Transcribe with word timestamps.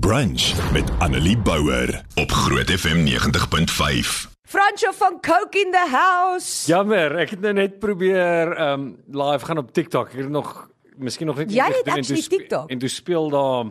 Brunch 0.00 0.72
met 0.72 0.90
Annelie 0.98 1.38
Bouwer 1.38 2.04
op 2.14 2.30
Groot 2.30 2.70
FM 2.70 3.06
90.5. 3.06 4.30
Francho 4.42 4.90
van 4.92 5.20
Coke 5.20 5.58
in 5.64 5.70
the 5.70 5.86
house. 5.90 6.66
Jammer, 6.66 7.16
ek 7.20 7.30
het 7.36 7.40
nou 7.44 7.52
net 7.52 7.74
probeer 7.78 8.54
um 8.60 8.86
live 9.12 9.44
gaan 9.44 9.58
op 9.60 9.68
TikTok. 9.76 10.14
Ek 10.14 10.22
het 10.24 10.30
nog 10.32 10.68
miskien 10.96 11.26
nog 11.28 11.36
net 11.36 11.52
Jy 11.52 11.66
het 11.68 11.84
toe 11.84 11.92
actually 11.92 12.22
spe- 12.22 12.36
TikTok? 12.36 12.70
En 12.72 12.78
toe 12.80 12.88
speel 12.88 13.28
daar 13.30 13.64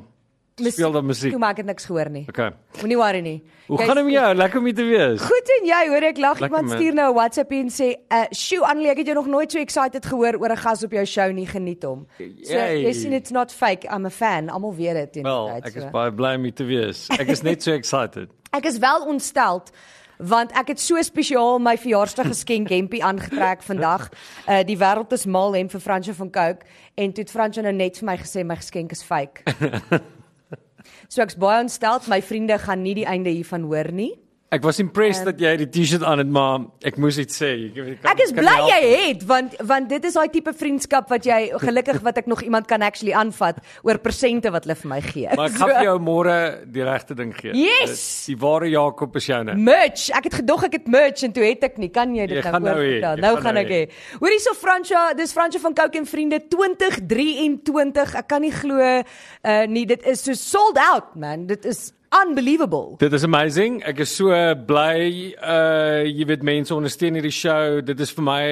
speel 0.70 0.92
daar 0.92 1.04
musiek. 1.04 1.38
Maak 1.38 1.60
ek 1.60 1.66
niks 1.66 1.86
gehoor 1.86 2.10
nie. 2.10 2.26
Okay. 2.30 2.52
Moenie 2.82 2.98
worry 2.98 3.20
nie. 3.22 3.44
Hoe 3.68 3.78
Jy's 3.78 3.88
gaan 3.88 3.96
dit 3.96 4.06
met 4.06 4.14
jou? 4.14 4.36
Lekker 4.36 4.60
om 4.60 4.66
hier 4.66 4.76
te 4.76 4.84
wees. 4.84 5.22
Goed 5.22 5.52
en 5.60 5.66
jy, 5.66 5.88
hoor 5.88 6.04
ek 6.04 6.18
lag 6.18 6.40
Lekker, 6.40 6.46
iemand 6.58 6.68
man. 6.68 6.78
stuur 6.78 6.94
nou 6.94 7.12
'n 7.12 7.16
WhatsApp 7.16 7.52
en 7.52 7.70
sê, 7.70 7.96
"Uh, 8.12 8.24
"Sjoe, 8.32 8.66
Annelie, 8.68 8.90
ek 8.92 8.98
het 8.98 9.06
jou 9.08 9.16
nog 9.16 9.28
nooit 9.28 9.52
so 9.52 9.60
excited 9.60 10.06
gehoor 10.06 10.36
oor 10.40 10.52
'n 10.52 10.58
gas 10.58 10.84
op 10.84 10.92
jou 10.92 11.06
show 11.06 11.32
nie, 11.32 11.46
geniet 11.48 11.84
hom." 11.84 12.06
So, 12.18 12.54
Yay. 12.54 12.84
jy 12.84 12.94
sien 12.94 13.14
it's 13.14 13.32
not 13.32 13.52
fake. 13.52 13.88
I'm 13.88 14.06
a 14.06 14.10
fan. 14.10 14.50
Almal 14.50 14.76
weet 14.76 14.94
dit 14.94 15.16
in 15.18 15.24
Wel, 15.24 15.50
ek 15.50 15.66
is 15.76 15.84
so. 15.84 15.90
baie 15.90 16.12
bly 16.12 16.36
om 16.36 16.44
hier 16.44 16.54
te 16.54 16.66
wees. 16.66 17.08
Ek 17.10 17.28
is 17.30 17.42
net 17.42 17.64
so 17.64 17.72
excited. 17.72 18.30
Ek 18.54 18.66
is 18.66 18.78
wel 18.78 19.06
ontsteld 19.06 19.72
want 20.22 20.52
ek 20.52 20.68
het 20.68 20.80
so 20.80 21.02
spesiaal 21.02 21.60
my 21.60 21.78
verjaarsdag 21.78 22.28
geskenk 22.28 22.70
hempie 22.70 23.04
aangetrek 23.04 23.64
vandag. 23.64 24.10
Uh 24.48 24.64
die 24.70 24.78
wêreld 24.78 25.12
is 25.14 25.26
mal 25.26 25.54
hem 25.54 25.70
vir 25.70 25.80
Fransjo 25.80 26.14
van 26.14 26.30
Coke 26.32 26.66
en 26.96 27.14
toe 27.14 27.24
het 27.24 27.32
Fransjo 27.32 27.62
nou 27.62 27.74
net 27.74 27.98
vir 27.98 28.06
my 28.06 28.18
gesê 28.18 28.46
my 28.46 28.56
geskenk 28.56 28.92
is 28.92 29.04
fake. 29.04 29.42
so 31.12 31.24
ek's 31.26 31.36
baie 31.36 31.60
ontsteld. 31.66 32.08
My 32.08 32.22
vriende 32.24 32.56
gaan 32.62 32.86
nie 32.86 32.96
die 32.96 33.08
einde 33.10 33.34
hiervan 33.34 33.68
hoor 33.68 33.92
nie. 33.92 34.14
Ek 34.52 34.66
was 34.68 34.82
impressed 34.84 35.24
dat 35.24 35.38
jy 35.40 35.52
die 35.62 35.66
T-shirt 35.72 36.02
aan 36.04 36.20
het, 36.20 36.28
maar 36.28 36.66
ek 36.84 36.98
moes 37.00 37.16
iets 37.22 37.38
sê. 37.40 37.52
Ek, 37.72 38.02
kan- 38.02 38.12
Ek 38.12 38.20
is 38.26 38.34
bly 38.36 38.56
jy 38.68 38.80
het 39.08 39.22
want 39.30 39.54
want 39.64 39.88
dit 39.88 40.04
is 40.10 40.18
daai 40.18 40.28
tipe 40.34 40.52
vriendskap 40.52 41.08
wat 41.10 41.24
jy 41.24 41.54
gelukkig 41.62 42.02
wat 42.04 42.18
ek 42.20 42.28
nog 42.28 42.42
iemand 42.44 42.68
kan 42.68 42.82
actually 42.84 43.14
aanvat 43.16 43.62
oor 43.88 43.96
persente 44.04 44.52
wat 44.52 44.66
hulle 44.68 44.76
vir 44.76 44.90
my 44.92 45.00
gee. 45.06 45.30
Maar 45.40 45.48
ek 45.48 45.56
gaan 45.56 45.72
vir 45.72 45.84
jou 45.88 45.94
môre 46.04 46.36
die 46.68 46.84
regte 46.84 47.16
ding 47.16 47.32
gee. 47.38 47.54
Yes! 47.56 48.26
Die 48.28 48.36
ware 48.44 48.68
Jakob 48.68 49.16
is 49.16 49.26
joune. 49.32 49.56
Merch. 49.56 50.10
Ek 50.20 50.28
het 50.28 50.34
gedog 50.42 50.68
ek 50.68 50.74
het 50.82 50.88
merch 50.92 51.24
en 51.24 51.32
toe 51.32 51.48
het 51.48 51.64
ek 51.70 51.78
nie. 51.80 51.90
Kan 51.90 52.12
jy 52.14 52.28
dit 52.28 52.44
Jy 52.44 52.52
nou 52.52 52.60
nou 52.60 52.76
jy 52.84 53.00
Nou 53.24 53.34
gaan 53.40 53.56
nou 53.56 53.64
ek 53.64 53.72
hê. 53.72 53.82
Hoor 54.20 54.36
hierso 54.36 54.54
Fransja, 54.60 55.06
dis 55.16 55.32
Fransja 55.32 55.60
van 55.64 55.74
Coke 55.80 55.98
en 55.98 56.06
vriende 56.06 56.42
2023. 56.52 58.16
Ek 58.20 58.28
kan 58.28 58.42
nie 58.44 58.52
glo 58.52 58.76
uh 58.84 59.66
nie 59.72 59.86
dit 59.86 60.04
is 60.04 60.20
so 60.28 60.34
sold 60.36 60.78
out 60.78 61.16
man. 61.16 61.48
Dit 61.48 61.64
is 61.66 61.94
unbelievable. 62.12 62.96
Dit 62.98 63.14
is 63.14 63.24
amazing. 63.24 63.80
Ek 63.88 64.02
is 64.04 64.12
so 64.16 64.36
bly 64.68 65.32
uh 65.40 66.04
jy 66.04 66.26
weet 66.28 66.44
mense 66.44 66.76
ondersteun 66.76 67.18
hierdie 67.18 67.34
show. 67.34 67.80
Dit 67.86 68.04
is 68.04 68.12
vir 68.18 68.26
my 68.28 68.46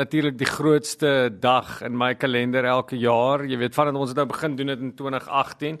natuurlik 0.00 0.38
die 0.40 0.48
grootste 0.48 1.12
dag 1.40 1.82
in 1.84 1.96
my 2.00 2.14
kalender 2.16 2.64
elke 2.64 2.96
jaar. 2.96 3.44
Jy 3.44 3.60
weet 3.60 3.76
vandat 3.76 4.00
ons 4.00 4.12
dit 4.12 4.20
nou 4.20 4.26
begin 4.30 4.56
doen 4.56 4.72
het 4.72 4.84
in 4.84 4.94
2018. 4.96 5.80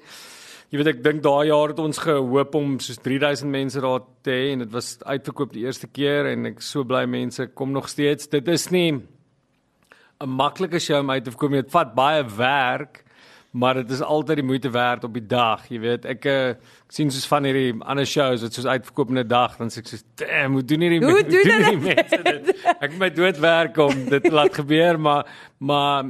Jy 0.72 0.80
weet 0.80 0.90
ek 0.94 1.02
dink 1.04 1.24
daai 1.24 1.48
jaar 1.48 1.72
het 1.72 1.80
ons 1.80 2.02
gehoop 2.02 2.54
om 2.58 2.76
soos 2.82 3.00
3000 3.04 3.50
mense 3.50 3.80
daar 3.80 4.04
te 4.26 4.32
hê 4.34 4.52
en 4.52 4.64
dit 4.64 4.72
was 4.74 4.96
uitverkoop 5.04 5.52
die 5.54 5.64
eerste 5.68 5.86
keer 5.86 6.32
en 6.32 6.50
ek 6.50 6.64
so 6.64 6.84
bly 6.84 7.04
mense 7.08 7.46
kom 7.54 7.72
nog 7.72 7.88
steeds. 7.92 8.28
Dit 8.28 8.48
is 8.48 8.70
nie 8.74 8.92
'n 8.92 10.28
maklike 10.28 10.80
show 10.80 11.00
om 11.00 11.10
uit 11.10 11.24
te 11.24 11.30
nie. 11.48 11.62
Dit 11.62 11.70
vat 11.70 11.94
baie 11.94 12.24
werk, 12.24 13.03
maar 13.54 13.74
dit 13.78 13.90
is 13.94 14.00
altyd 14.02 14.40
die 14.40 14.46
moeite 14.46 14.70
werd 14.74 15.04
op 15.06 15.12
die 15.14 15.26
dag, 15.30 15.62
jy 15.70 15.78
weet. 15.78 16.06
Ek, 16.10 16.24
ek 16.26 16.92
sien 16.92 17.10
soos 17.14 17.26
van 17.30 17.46
hierdie 17.46 17.70
ander 17.86 18.06
shows 18.06 18.42
wat 18.42 18.56
soos 18.56 18.66
uitverkoop 18.66 19.12
in 19.14 19.20
'n 19.22 19.28
dag, 19.30 19.54
dan 19.60 19.70
sê 19.70 19.78
ek 19.78 19.90
soos, 19.92 20.02
"Damn, 20.18 20.58
hoe 20.58 20.64
doen 20.64 20.80
hierdie 20.82 20.98
Hoe 21.04 21.12
hoe 21.18 21.22
doen 21.22 21.50
hierdie 21.52 21.78
mense 21.78 22.22
dit?" 22.22 22.50
Ek 22.66 22.90
het 22.90 22.98
my 22.98 23.10
dood 23.10 23.38
werk 23.38 23.78
om 23.78 24.04
dit 24.10 24.30
laat 24.30 24.54
gebeur, 24.54 24.98
maar 24.98 25.26
maar 25.58 26.04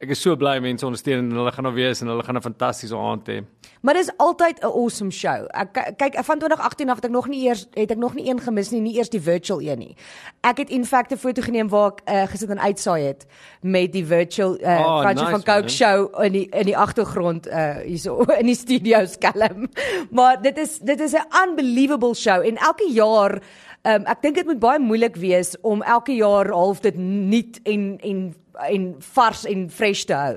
ek 0.00 0.10
is 0.10 0.20
so 0.22 0.36
bly 0.36 0.58
mense 0.62 0.86
ondersteun 0.86 1.18
en 1.18 1.30
hulle 1.36 1.50
gaan 1.52 1.64
nou 1.66 1.74
wees 1.74 2.00
en 2.02 2.06
hulle 2.08 2.22
gaan 2.22 2.36
'n 2.36 2.42
fantastiese 2.42 2.94
aand 2.96 3.26
hê. 3.28 3.42
Maar 3.82 3.94
dis 3.94 4.10
altyd 4.16 4.60
'n 4.62 4.66
awesome 4.66 5.10
show. 5.10 5.46
Ek 5.50 5.72
ky- 5.72 5.92
kyk 5.96 6.24
van 6.24 6.38
2018 6.38 6.88
af 6.90 6.96
het 6.96 7.04
ek 7.04 7.10
nog 7.10 7.28
nie 7.28 7.46
eers 7.48 7.66
het 7.74 7.90
ek 7.90 7.98
nog 7.98 8.14
nie 8.14 8.30
een 8.30 8.40
gemis 8.40 8.70
nie, 8.70 8.80
nie 8.80 8.96
eers 8.96 9.08
die 9.10 9.20
virtual 9.20 9.60
een 9.60 9.78
nie. 9.78 9.96
Ek 10.42 10.58
het 10.58 10.70
in 10.70 10.84
feite 10.84 11.14
'n 11.14 11.18
foto 11.18 11.42
geneem 11.42 11.68
waar 11.68 11.90
ek 11.90 12.00
uh, 12.10 12.22
gesit 12.30 12.50
en 12.50 12.58
uitsaai 12.60 13.02
het 13.06 13.26
met 13.62 13.92
die 13.92 14.04
virtual 14.06 14.58
uh, 14.60 14.80
Oh, 14.80 15.00
Fransjo 15.00 15.24
nice, 15.24 15.30
van 15.30 15.42
Coke 15.42 15.60
man. 15.60 15.68
show 15.70 16.24
in 16.24 16.32
die 16.32 16.48
in 16.50 16.64
die 16.66 16.76
agtergrond 16.76 17.46
uh 17.46 17.76
hierso 17.84 18.22
in 18.40 18.46
die 18.46 18.54
studio 18.54 19.04
skelm. 19.06 19.68
Maar 20.10 20.42
dit 20.42 20.58
is 20.58 20.78
dit 20.78 21.00
is 21.00 21.12
'n 21.12 21.26
unbelievable 21.48 22.14
show 22.14 22.44
en 22.46 22.56
elke 22.56 22.86
jaar 22.92 23.42
Um, 23.86 24.02
ek 24.06 24.22
dink 24.22 24.34
dit 24.34 24.44
moet 24.46 24.58
baie 24.58 24.78
moeilik 24.78 25.16
wees 25.16 25.54
om 25.62 25.82
elke 25.82 26.12
jaar 26.12 26.48
half 26.50 26.80
dit 26.80 26.96
nuut 26.96 27.60
en 27.62 27.98
en 28.02 28.34
en 28.70 28.94
vars 29.14 29.44
en 29.46 29.66
fresh 29.70 30.02
te 30.08 30.14
hou. 30.18 30.36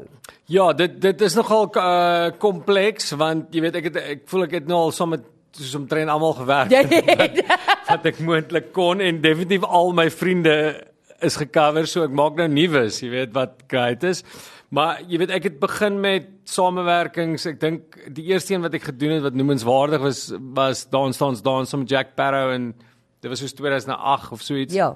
Ja, 0.51 0.73
dit 0.73 0.99
dit 1.01 1.21
is 1.21 1.35
nogal 1.35 1.69
uh 1.77 2.29
kompleks 2.37 3.11
want 3.17 3.53
jy 3.55 3.61
weet 3.61 3.75
ek 3.81 3.83
het 3.89 3.95
ek 4.01 4.21
voel 4.29 4.43
ek 4.47 4.51
het 4.59 4.67
nou 4.67 4.77
al 4.87 4.91
saam 4.95 5.09
met 5.15 5.23
soos 5.51 5.73
omtrent 5.75 6.09
almal 6.09 6.33
gewerk 6.37 6.71
Jy 6.75 6.83
het- 6.87 7.41
wat 7.89 8.05
ek 8.05 8.19
moontlik 8.23 8.69
kon 8.73 9.01
en 9.03 9.21
definitief 9.21 9.63
al 9.67 9.91
my 9.97 10.09
vriende 10.13 10.55
is 11.21 11.35
gecover 11.37 11.85
so 11.87 12.03
ek 12.03 12.13
maak 12.17 12.37
nou 12.39 12.47
nuus, 12.49 13.01
jy 13.03 13.09
weet 13.11 13.33
wat 13.35 13.59
great 13.69 14.03
is. 14.03 14.23
Maar 14.73 15.01
jy 15.07 15.19
weet 15.21 15.33
ek 15.35 15.43
het 15.49 15.59
begin 15.59 15.99
met 16.01 16.29
samewerkings. 16.49 17.45
Ek 17.45 17.59
dink 17.61 17.97
die 18.15 18.29
eerste 18.31 18.55
een 18.55 18.63
wat 18.63 18.73
ek 18.77 18.87
gedoen 18.89 19.17
het 19.17 19.25
wat 19.27 19.35
noemenswaardig 19.37 20.01
was 20.01 20.21
was 20.55 20.85
Dance 20.89 21.19
Dance 21.19 21.43
Dance 21.45 21.77
met 21.77 21.89
Jack 21.91 22.15
Barrow 22.17 22.49
en 22.55 22.71
dit 23.21 23.29
was 23.29 23.39
soos 23.43 23.53
2008 23.53 24.31
of 24.31 24.41
so 24.41 24.55
iets. 24.57 24.73
Ja. 24.73 24.95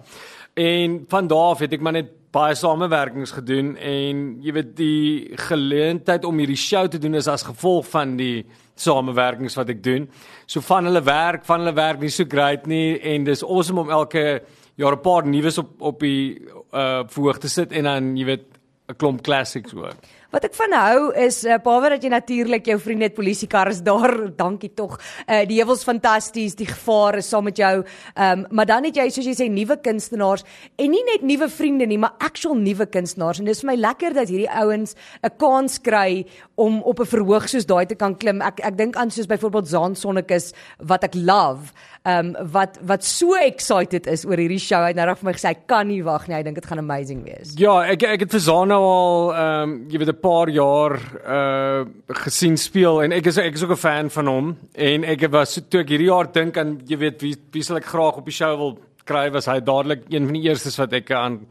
En 0.56 1.03
van 1.12 1.28
daar 1.28 1.52
af 1.53 1.59
het 1.62 1.74
ek 1.75 1.81
maar 1.84 1.94
net 2.00 2.09
baie 2.35 2.56
samewerkings 2.57 3.31
gedoen 3.38 3.75
en 3.79 4.23
jy 4.44 4.53
weet 4.57 4.72
die 4.75 5.38
geleentheid 5.47 6.25
om 6.28 6.41
hierdie 6.41 6.59
show 6.59 6.84
te 6.91 7.00
doen 7.00 7.16
is 7.16 7.29
as 7.31 7.46
gevolg 7.47 7.88
van 7.94 8.18
die 8.19 8.44
samewerkings 8.75 9.56
wat 9.56 9.72
ek 9.72 9.81
doen. 9.84 10.09
So 10.46 10.63
van 10.66 10.90
hulle 10.90 11.03
werk, 11.06 11.46
van 11.47 11.63
hulle 11.63 11.75
werk 11.78 12.01
nie 12.03 12.12
so 12.12 12.28
great 12.28 12.68
nie 12.68 12.97
en 13.13 13.28
dis 13.28 13.44
awesome 13.46 13.85
om 13.85 13.94
elke 14.01 14.41
jaar 14.75 14.97
'n 14.97 15.01
paar 15.01 15.25
nuus 15.25 15.57
op 15.57 15.81
op 15.81 16.00
die 16.00 16.41
uh 16.73 17.03
voorg 17.07 17.40
te 17.40 17.50
sit 17.50 17.72
en 17.72 17.84
dan 17.84 18.18
jy 18.18 18.25
weet 18.25 18.46
'n 18.90 18.97
klomp 18.97 19.22
classics 19.23 19.73
ook. 19.73 19.96
Wat 20.34 20.46
ek 20.47 20.56
van 20.58 20.74
hou 20.74 21.00
is 21.25 21.44
uh, 21.46 21.58
behalwe 21.62 21.90
dat 21.96 22.03
jy 22.03 22.09
natuurlik 22.09 22.66
jou 22.66 22.78
vriende 22.81 23.09
het 23.09 23.16
polisiekar 23.18 23.69
is 23.72 23.81
daar, 23.86 24.16
dankie 24.44 24.72
tog. 24.74 24.97
Uh 25.28 25.44
die 25.46 25.59
heuwels 25.62 25.86
fantasties, 25.86 26.56
die 26.58 26.68
gevaar 26.69 27.19
is 27.22 27.30
saam 27.30 27.46
met 27.50 27.59
jou. 27.62 27.74
Ehm 28.16 28.46
um, 28.46 28.46
maar 28.56 28.66
dan 28.66 28.88
het 28.88 28.97
jy 28.97 29.08
soos 29.14 29.28
jy 29.28 29.35
sê 29.38 29.50
nuwe 29.52 29.78
kunstenaars 29.84 30.46
en 30.81 30.91
nie 30.91 31.03
net 31.12 31.24
nuwe 31.25 31.50
vriende 31.52 31.85
nie, 31.85 32.00
maar 32.02 32.16
actual 32.24 32.56
nuwe 32.58 32.88
kunstenaars 32.90 33.40
en 33.40 33.50
dis 33.50 33.62
vir 33.62 33.72
my 33.72 33.78
lekker 33.80 34.16
dat 34.18 34.31
hierdie 34.31 34.50
ouens 34.50 34.96
'n 35.24 35.34
kans 35.38 35.80
kry 35.81 36.25
om 36.56 36.81
op 36.81 37.00
'n 37.00 37.06
verhoog 37.06 37.50
soos 37.50 37.66
daai 37.66 37.85
te 37.85 37.96
kan 37.96 38.16
klim. 38.18 38.41
Ek 38.41 38.59
ek 38.64 38.78
dink 38.78 38.96
aan 38.96 39.12
soos 39.12 39.28
byvoorbeeld 39.28 39.68
Zaan 39.68 39.96
Sonnekus 39.96 40.53
wat 40.80 41.03
ek 41.03 41.16
love. 41.16 41.72
Ehm 42.03 42.35
um, 42.35 42.52
wat 42.52 42.78
wat 42.81 43.03
so 43.03 43.34
excited 43.34 44.08
is 44.08 44.25
oor 44.25 44.38
hierdie 44.38 44.59
show. 44.59 44.81
Hy 44.81 44.88
het 44.94 44.96
nou 44.96 45.06
reg 45.08 45.18
vir 45.18 45.25
my 45.25 45.34
gesê 45.34 45.47
hy 45.47 45.58
kan 45.66 45.88
nie 45.88 46.03
wag 46.03 46.28
nie. 46.28 46.35
Hy 46.35 46.44
dink 46.44 46.56
dit 46.56 46.66
gaan 46.66 46.80
amazing 46.80 47.24
wees. 47.24 47.53
Ja, 47.58 47.81
ek 47.84 48.03
ek 48.03 48.19
het 48.19 48.31
vir 48.31 48.40
Zana 48.40 48.75
al 48.75 49.34
ehm 49.34 49.64
um, 49.64 49.75
jy 49.90 49.97
weet 50.00 50.15
'n 50.16 50.22
paar 50.22 50.50
jaar 50.50 50.96
uh 51.28 51.86
gesien 52.24 52.58
speel 52.58 53.03
en 53.03 53.12
ek 53.12 53.28
is 53.28 53.38
ek 53.38 53.53
is 53.53 53.64
ook 53.64 53.76
'n 53.76 53.84
fan 53.84 54.09
van 54.09 54.28
hom 54.28 54.58
en 54.74 55.03
ek 55.03 55.28
was 55.31 55.59
toe 55.70 55.81
ek 55.81 55.90
hierdie 55.90 56.09
jaar 56.09 56.31
dink 56.31 56.58
aan 56.58 56.80
jy 56.88 56.98
weet 56.98 57.22
wie 57.22 57.36
wie 57.52 57.64
sal 57.64 57.78
ek 57.78 57.92
graag 57.92 58.18
op 58.18 58.26
die 58.26 58.34
show 58.34 58.56
wil 58.58 58.80
kry 59.06 59.30
was 59.31 59.46
hy 59.46 59.59
dadelik 59.59 60.08
een 60.09 60.26
van 60.26 60.34
die 60.34 60.48
eerstes 60.50 60.78
wat 60.78 60.94
ek 60.94 61.12
aan 61.12 61.46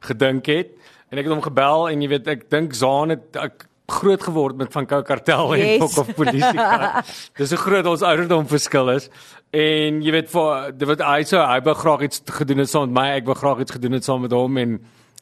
gedink 0.00 0.46
het 0.46 0.70
en 1.10 1.18
ek 1.18 1.24
het 1.24 1.34
hom 1.34 1.42
gebel 1.42 1.88
en 1.88 2.02
jy 2.02 2.08
weet 2.08 2.28
ek 2.28 2.50
dink 2.50 2.74
Zaan 2.74 3.10
het 3.10 3.36
ek 3.36 3.66
groot 3.90 4.22
geword 4.22 4.56
met 4.56 4.72
van 4.72 4.86
Kou 4.86 5.02
Kartel 5.02 5.54
en 5.54 5.60
Yes. 5.60 5.80
Fok 5.82 6.04
of 6.04 6.14
Polisie. 6.14 6.66
Dis 7.38 7.52
'n 7.52 7.56
groot 7.64 7.86
ons 7.86 8.02
ouderdom 8.02 8.46
verskil 8.46 8.90
is. 8.94 9.10
En 9.50 10.02
jy 10.02 10.12
weet 10.14 10.30
vir 10.30 10.72
dit 10.72 10.88
wat 10.88 11.02
hy 11.02 11.22
so 11.26 11.42
hy 11.42 11.58
wou 11.66 11.74
graag 11.74 12.06
iets 12.06 12.22
gedoen 12.24 12.62
het 12.62 12.70
saam 12.70 12.86
met 12.86 12.96
my, 13.02 13.08
ek 13.18 13.26
wou 13.26 13.34
graag 13.34 13.60
iets 13.60 13.74
gedoen 13.74 13.98
het 13.98 14.04
saam 14.04 14.22
met 14.22 14.32
hom 14.32 14.56
en 14.56 14.78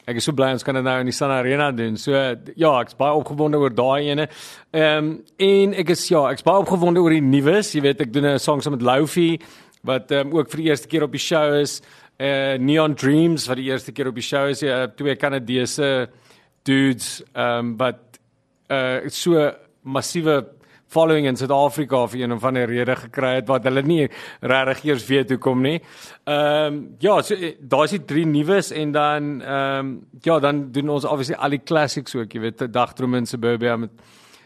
ek 0.08 0.20
is 0.20 0.26
so 0.28 0.32
bly 0.32 0.50
ons 0.56 0.64
kan 0.64 0.78
dit 0.78 0.86
nou 0.86 0.96
in 1.02 1.10
die 1.10 1.16
Sun 1.16 1.32
Arena 1.34 1.68
doen. 1.74 1.98
So 2.00 2.16
ja, 2.16 2.72
ek's 2.80 2.96
baie 2.98 3.16
opgewonde 3.18 3.60
oor 3.60 3.74
daai 3.74 4.08
ene. 4.08 4.28
Ehm 4.72 4.98
um, 4.98 5.10
en 5.44 5.74
ek 5.82 5.92
is 5.94 6.06
ja, 6.08 6.24
ek's 6.32 6.46
baie 6.46 6.64
opgewonde 6.64 7.02
oor 7.04 7.12
die 7.12 7.24
nuus. 7.24 7.74
Jy 7.76 7.84
weet 7.84 8.04
ek 8.06 8.12
doen 8.12 8.26
'n 8.32 8.38
song 8.38 8.62
saam 8.64 8.76
met 8.76 8.82
Lofi 8.82 9.38
wat 9.84 10.10
um, 10.12 10.32
ook 10.32 10.50
vir 10.50 10.62
die 10.62 10.68
eerste 10.70 10.88
keer 10.88 11.04
op 11.04 11.12
die 11.12 11.22
show 11.22 11.54
is. 11.60 11.80
Uh 12.18 12.56
Neon 12.58 12.94
Dreams 12.94 13.46
wat 13.46 13.60
die 13.60 13.68
eerste 13.68 13.92
keer 13.92 14.08
op 14.08 14.14
die 14.14 14.26
show 14.26 14.48
is. 14.48 14.60
Ja, 14.60 14.86
twee 14.88 15.16
Kanadese 15.16 16.08
dudes 16.64 17.22
ehm 17.34 17.58
um, 17.58 17.76
wat 17.76 18.18
uh 18.70 19.08
so 19.08 19.50
massiewe 19.84 20.44
following 20.88 21.26
in 21.28 21.36
Suid-Afrika 21.36 22.06
vir 22.08 22.22
een 22.22 22.32
of 22.32 22.44
ander 22.44 22.68
rede 22.68 22.96
gekry 22.96 23.34
het 23.38 23.48
wat 23.48 23.66
hulle 23.68 23.82
nie 23.86 24.08
regtig 24.40 24.84
eers 24.88 25.06
weet 25.08 25.34
hoekom 25.36 25.62
nie. 25.62 25.78
Ehm 26.24 26.74
um, 26.74 26.78
ja, 26.98 27.20
so 27.22 27.34
eh, 27.34 27.54
daar's 27.60 27.94
die 27.96 28.04
drie 28.04 28.26
nuus 28.26 28.72
en 28.72 28.92
dan 28.92 29.42
ehm 29.42 29.78
um, 29.78 29.92
ja, 30.22 30.38
dan 30.40 30.70
doen 30.72 30.88
ons 30.88 31.04
obviously 31.04 31.36
al 31.36 31.50
die 31.50 31.64
classics 31.64 32.14
ook, 32.14 32.32
jy 32.32 32.40
weet, 32.40 32.72
Dagdrome 32.72 33.16
in 33.16 33.26
Suburbia 33.26 33.76
met 33.76 33.90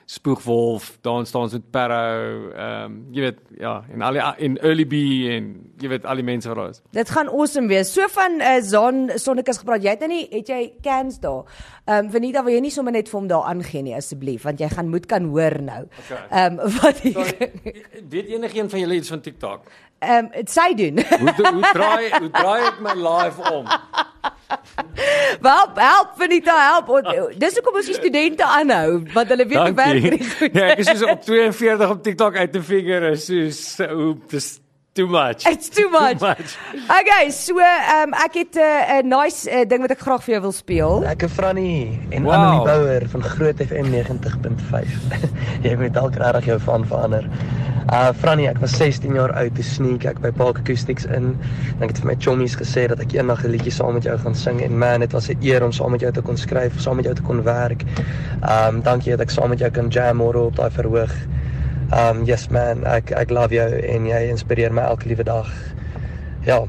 Spoegwolf, 0.06 0.98
dans 1.00 1.30
dans 1.30 1.52
met 1.52 1.70
Perro, 1.70 2.50
ehm 2.50 2.84
um, 2.84 2.96
jy 3.14 3.20
weet 3.20 3.38
ja, 3.58 3.84
en 3.92 4.02
al 4.02 4.18
die 4.18 4.22
en 4.46 4.56
Early 4.58 4.86
B 4.86 4.98
en 5.30 5.46
jy 5.80 5.88
weet 5.92 6.04
al 6.04 6.18
die 6.20 6.26
mense 6.26 6.50
wat 6.50 6.58
daar 6.58 6.72
is. 6.74 6.82
Dit 6.92 7.12
gaan 7.14 7.30
awesome 7.30 7.70
wees. 7.70 7.92
So 7.94 8.08
van 8.10 8.40
uh, 8.40 8.56
Zon 8.60 9.10
Sonnekus 9.14 9.62
gepraat. 9.62 9.84
Jy 9.84 9.94
het 9.94 10.02
nou 10.04 10.10
nie 10.10 10.26
het 10.32 10.50
jy 10.50 10.60
cans 10.82 11.20
daar. 11.22 11.46
Ehm 11.86 12.06
um, 12.06 12.10
Venita, 12.10 12.42
wil 12.42 12.56
jy 12.56 12.64
nie 12.66 12.74
sommer 12.74 12.92
net 12.92 13.08
vir 13.08 13.20
hom 13.20 13.30
daar 13.30 13.48
aangee 13.52 13.82
nie 13.86 13.96
asseblief, 13.96 14.42
want 14.48 14.60
jy 14.60 14.68
gaan 14.74 14.90
moet 14.90 15.06
kan 15.06 15.30
hoor 15.30 15.58
nou. 15.62 15.86
Ehm 15.86 16.12
okay. 16.12 16.42
um, 16.46 16.60
wat 16.82 17.02
jy 17.06 17.14
weet 18.10 18.34
enigiemand 18.34 18.74
van 18.74 18.84
julle 18.84 19.00
iets 19.00 19.14
van 19.14 19.20
TikTok? 19.20 19.70
Ehm 20.02 20.30
um, 20.34 20.46
sy 20.50 20.74
doen. 20.74 20.98
hoe 20.98 21.34
hoe 21.38 21.72
draai 21.72 22.10
hoe 22.18 22.30
draai 22.30 22.62
ek 22.68 22.82
my 22.82 22.98
live 22.98 23.52
om? 23.52 23.70
Wel, 25.46 25.70
help 25.74 26.16
Venita, 26.16 26.56
help. 26.70 26.90
Dis 27.38 27.58
hoekom 27.58 27.78
ons 27.80 27.88
die 27.90 27.96
studente 27.96 28.46
aanhou, 28.46 29.02
want 29.12 29.32
hulle 29.32 29.46
weet 29.46 29.58
hoe 29.58 29.76
werk 29.78 30.02
dit. 30.16 30.26
Ja, 30.52 30.72
ek 30.72 30.82
is 30.84 30.90
so 31.00 31.10
op 31.12 31.22
42 31.26 31.94
op 31.96 32.02
TikTok 32.02 32.36
uit 32.36 32.52
te 32.52 32.62
figure, 32.64 33.14
soos 33.20 33.62
hoe 33.90 34.14
dis 34.32 34.54
too 34.94 35.06
much. 35.06 35.46
It's 35.46 35.68
too 35.68 35.88
much. 35.88 36.18
too 36.18 36.26
much. 36.26 36.56
Okay, 37.00 37.30
so 37.30 37.58
ehm 37.58 38.12
um, 38.12 38.14
ek 38.14 38.34
het 38.34 38.54
'n 38.54 38.60
uh, 38.60 39.00
'n 39.00 39.08
nice 39.08 39.48
uh, 39.50 39.64
ding 39.68 39.80
wat 39.80 39.90
ek 39.90 40.00
graag 40.00 40.22
vir 40.24 40.32
jou 40.34 40.42
wil 40.42 40.52
speel. 40.52 41.04
Ek 41.04 41.22
is 41.22 41.32
Frannie 41.32 41.98
en 42.10 42.22
wow. 42.22 42.32
Annelie 42.32 42.64
Bouwer 42.64 43.08
van 43.08 43.22
Groot 43.22 43.56
FM 43.56 43.88
90.5. 43.90 44.88
Jy 45.66 45.74
moet 45.76 45.94
dalk 45.94 46.14
regtig 46.16 46.44
jou 46.44 46.60
van 46.60 46.86
verander. 46.86 47.24
Uh 47.90 48.12
Frannie, 48.14 48.46
ek 48.48 48.60
was 48.62 48.76
16 48.78 49.14
jaar 49.14 49.32
oud 49.32 49.54
toe 49.54 49.64
sneek 49.64 50.04
ek 50.04 50.20
by 50.22 50.30
Park 50.30 50.58
Acoustics 50.60 51.04
in. 51.04 51.32
Dan 51.78 51.88
het 51.88 51.96
ek 51.96 52.02
vir 52.04 52.10
my 52.12 52.16
chommies 52.18 52.54
gesê 52.56 52.86
dat 52.86 53.00
ek 53.00 53.16
eendag 53.16 53.44
'n 53.44 53.50
liedjie 53.50 53.72
saam 53.72 53.94
met 53.94 54.04
jou 54.04 54.18
gaan 54.18 54.34
sing 54.34 54.62
en 54.62 54.78
man, 54.78 55.00
dit 55.00 55.12
was 55.12 55.28
'n 55.28 55.38
eer 55.42 55.64
om 55.64 55.72
saam 55.72 55.90
met 55.90 56.00
jou 56.00 56.12
te 56.12 56.22
kon 56.22 56.36
skryf, 56.36 56.78
saam 56.80 56.96
met 56.96 57.04
jou 57.04 57.14
te 57.14 57.22
kon 57.22 57.42
werk. 57.42 57.82
Um 58.44 58.82
dankie 58.82 59.16
dat 59.16 59.20
ek 59.20 59.30
saam 59.30 59.48
met 59.48 59.58
jou 59.58 59.70
kan 59.70 59.88
jam 59.88 60.16
môre 60.20 60.46
op 60.46 60.56
daai 60.56 60.70
verhoog. 60.70 61.12
Um 61.92 62.24
yes 62.24 62.48
man, 62.48 62.86
ek 62.88 63.12
ek 63.12 63.30
love 63.30 63.52
jou 63.52 63.68
en 63.68 64.06
jy 64.08 64.22
inspireer 64.32 64.72
my 64.72 64.86
elke 64.88 65.10
liewe 65.10 65.26
dag. 65.28 65.50
Ja. 66.48 66.62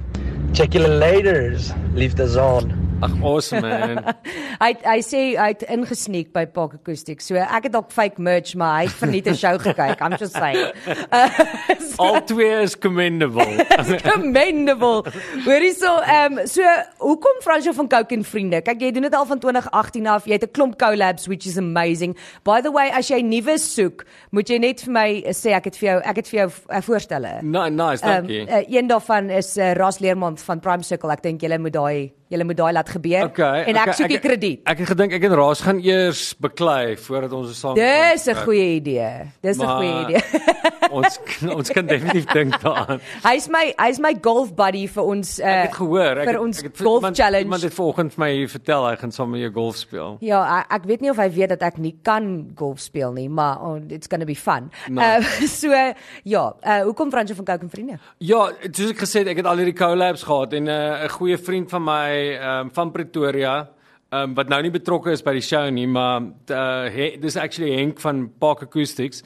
Check 0.54 0.76
you 0.76 0.84
later. 0.86 1.56
Liefdes 1.96 2.36
aan. 2.38 2.83
Ag 3.04 3.12
awesome 3.22 3.62
man. 3.68 4.00
hy 4.64 4.70
hy 4.86 5.00
sê 5.04 5.22
hy 5.36 5.50
het 5.52 5.64
ingesneek 5.74 6.30
by 6.36 6.46
Park 6.56 6.78
Acoustics. 6.78 7.28
So 7.28 7.36
ek 7.36 7.68
het 7.68 7.74
dalk 7.76 7.92
fake 7.92 8.22
merch, 8.24 8.54
maar 8.60 8.78
hy 8.78 8.86
het 8.88 8.96
verniet 9.02 9.28
'n 9.28 9.36
show 9.36 9.58
gekyk. 9.60 10.00
I'm 10.00 10.16
just 10.16 10.38
saying. 10.40 10.72
Uh, 11.12 11.28
so, 11.90 12.00
All 12.00 12.22
twee 12.24 12.64
is 12.64 12.78
commendable. 12.80 13.44
commendable. 14.12 15.04
Hoorie 15.44 15.74
so 15.76 16.00
ehm 16.00 16.40
um, 16.40 16.48
so 16.48 16.64
hoekom 17.04 17.44
Fransjo 17.44 17.74
van 17.76 17.92
Coke 17.92 18.16
en 18.16 18.24
vriende? 18.24 18.62
Kyk 18.64 18.88
jy 18.88 18.92
doen 18.96 19.10
dit 19.10 19.20
al 19.20 19.28
van 19.28 19.40
2018 19.40 20.08
af. 20.08 20.26
Jy 20.26 20.40
het 20.40 20.48
'n 20.48 20.56
klomp 20.56 20.80
collabs 20.80 21.28
which 21.28 21.46
is 21.46 21.58
amazing. 21.58 22.16
By 22.48 22.62
the 22.62 22.72
way, 22.72 22.88
as 22.90 23.12
jy 23.12 23.20
nuwe 23.20 23.58
soek, 23.60 24.08
moet 24.32 24.48
jy 24.48 24.58
net 24.64 24.80
vir 24.88 24.94
my 24.94 25.10
sê 25.36 25.52
ek 25.52 25.66
het 25.66 25.78
vir 25.78 25.90
jou 25.90 26.00
ek 26.00 26.16
het 26.24 26.28
vir 26.32 26.40
jou 26.40 26.50
uh, 26.50 26.82
voorstelle. 26.82 27.44
No, 27.44 27.68
nice, 27.68 28.00
dankie. 28.00 28.48
Um, 28.48 28.48
uh, 28.48 28.64
een 28.68 28.88
daarvan 28.88 29.30
is 29.30 29.58
uh, 29.58 29.74
Ras 29.76 30.00
Leermond 30.00 30.40
van 30.42 30.60
Prime 30.60 30.84
Circle. 30.84 31.12
Ek 31.12 31.24
dink 31.24 31.42
jy 31.44 31.58
moet 31.60 31.74
daai 31.74 32.14
jy 32.32 32.44
moet 32.44 32.58
daai 32.58 32.74
laat 32.74 32.90
gebeur 32.90 33.28
okay, 33.28 33.64
en 33.68 33.76
ek 33.76 33.88
okay, 33.88 33.98
soek 34.00 34.12
die 34.12 34.20
krediet. 34.24 34.62
Ek 34.70 34.80
het 34.84 34.90
gedink 34.94 35.14
ek 35.18 35.28
en 35.28 35.36
Raas 35.38 35.62
gaan 35.64 35.80
eers 35.84 36.34
beklei 36.42 36.96
voordat 36.98 37.34
ons 37.38 37.54
saam 37.58 37.76
Dis 37.78 38.28
'n 38.28 38.36
goeie 38.46 38.76
idee. 38.80 39.32
Dis 39.42 39.60
'n 39.60 39.68
goeie 39.68 39.96
idee. 40.06 40.22
ons 40.98 41.20
ons 41.54 41.70
kan 41.76 41.86
definitief 41.88 42.26
dink 42.34 42.58
daaraan. 42.62 43.02
Hy's 43.28 43.48
my 43.50 43.74
hy's 43.78 44.00
my 44.00 44.14
golf 44.22 44.54
buddy 44.56 44.86
vir 44.88 45.04
ons 45.04 45.40
uh, 45.40 45.48
ek 45.48 45.70
het 45.70 45.78
gehoor 45.78 46.22
ek 46.24 46.30
vir 46.30 46.40
ons 46.42 46.60
ek 46.60 46.70
het, 46.70 46.82
golf 46.82 47.02
iemand, 47.02 47.18
challenge. 47.18 47.48
Iemand 47.48 47.66
het 47.68 47.76
vanoggend 47.78 48.16
vir 48.16 48.24
my 48.24 48.32
vertel 48.54 48.88
hy 48.88 48.96
gaan 49.04 49.16
saam 49.16 49.32
met 49.34 49.44
jou 49.44 49.52
golf 49.54 49.78
speel. 49.78 50.18
Ja, 50.22 50.42
ek, 50.60 50.72
ek 50.80 50.88
weet 50.92 51.06
nie 51.06 51.12
of 51.14 51.22
hy 51.22 51.30
weet 51.34 51.54
dat 51.56 51.66
ek 51.70 51.80
nie 51.84 51.96
kan 52.06 52.30
golf 52.60 52.82
speel 52.84 53.14
nie, 53.14 53.30
maar 53.30 53.62
oh, 53.62 53.78
it's 53.90 54.08
going 54.12 54.22
to 54.22 54.30
be 54.30 54.38
fun. 54.38 54.70
Nice. 54.88 55.44
Uh, 55.44 55.48
so 55.60 55.84
ja, 56.24 56.46
uh, 56.54 56.82
hoekom 56.88 57.12
Fransjo 57.14 57.36
van 57.36 57.46
Coke 57.46 57.68
en 57.68 57.74
vriende? 57.74 58.00
Ja, 58.24 58.48
soos 58.70 58.94
ek 58.94 59.04
gesê 59.06 59.24
het, 59.24 59.34
ek 59.34 59.44
het 59.44 59.50
al 59.50 59.62
hierdie 59.62 59.78
collabs 59.78 60.26
gehad 60.28 60.54
en 60.58 60.70
'n 60.70 60.74
uh, 60.74 61.10
goeie 61.18 61.38
vriend 61.38 61.70
van 61.70 61.84
my 61.84 62.23
um, 62.38 62.72
van 62.74 62.92
Pretoria 62.92 63.56
um, 64.14 64.34
wat 64.38 64.52
nou 64.52 64.62
nie 64.64 64.74
betrokke 64.74 65.14
is 65.14 65.24
by 65.26 65.36
die 65.38 65.46
show 65.46 65.64
nie, 65.74 65.88
maar 65.90 66.26
uh, 66.54 67.06
dis 67.22 67.40
actually 67.40 67.74
Henk 67.78 68.02
van 68.04 68.28
Park 68.42 68.66
Acoustics. 68.68 69.24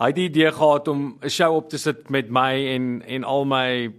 Hy 0.00 0.10
het 0.10 0.18
die 0.18 0.28
idee 0.30 0.52
gehad 0.52 0.88
om 0.88 1.18
'n 1.22 1.30
show 1.30 1.54
op 1.56 1.68
te 1.70 1.78
sit 1.78 2.10
met 2.10 2.30
my 2.30 2.52
en 2.74 3.02
en 3.06 3.24
al 3.24 3.44
my 3.44 3.90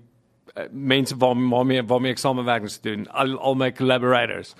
uh, 0.57 0.63
mense 0.71 1.15
waarmee 1.17 1.49
waarmee 1.49 1.83
waarmee 1.83 2.11
ek 2.11 2.17
samewerking 2.17 2.71
te 2.71 2.81
doen 2.89 3.07
al 3.11 3.37
al 3.39 3.55
my 3.55 3.71
collaborators. 3.71 4.55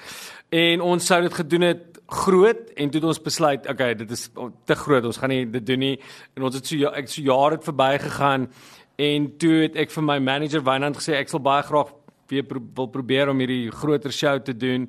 En 0.50 0.82
ons 0.82 1.06
sou 1.06 1.22
dit 1.22 1.34
gedoen 1.34 1.62
het 1.62 2.00
groot 2.08 2.70
en 2.76 2.90
toe 2.90 3.00
het 3.00 3.10
ons 3.10 3.22
besluit 3.22 3.70
okay 3.70 3.94
dit 3.96 4.12
is 4.12 4.30
te 4.66 4.76
groot 4.76 5.06
ons 5.06 5.18
gaan 5.18 5.30
nie 5.30 5.50
dit 5.50 5.66
doen 5.66 5.80
nie. 5.80 6.00
En 6.36 6.44
ons 6.44 6.56
het 6.56 6.68
so 6.68 6.76
ja, 6.76 6.92
ek 6.92 7.10
so 7.10 7.22
jare 7.22 7.56
het 7.56 7.64
verbygegaan 7.64 8.50
en 8.96 9.38
toe 9.38 9.54
het 9.64 9.76
ek 9.76 9.92
vir 9.92 10.04
my 10.04 10.20
manager 10.20 10.62
Wynand 10.62 10.98
gesê 10.98 11.18
ek 11.18 11.30
sal 11.30 11.40
baie 11.40 11.64
graag 11.64 11.92
weer 12.32 12.46
pro 12.48 12.62
wil 12.76 12.88
probeer 12.88 13.30
om 13.30 13.40
hierdie 13.40 13.72
groter 13.72 14.12
show 14.12 14.38
te 14.40 14.56
doen 14.58 14.88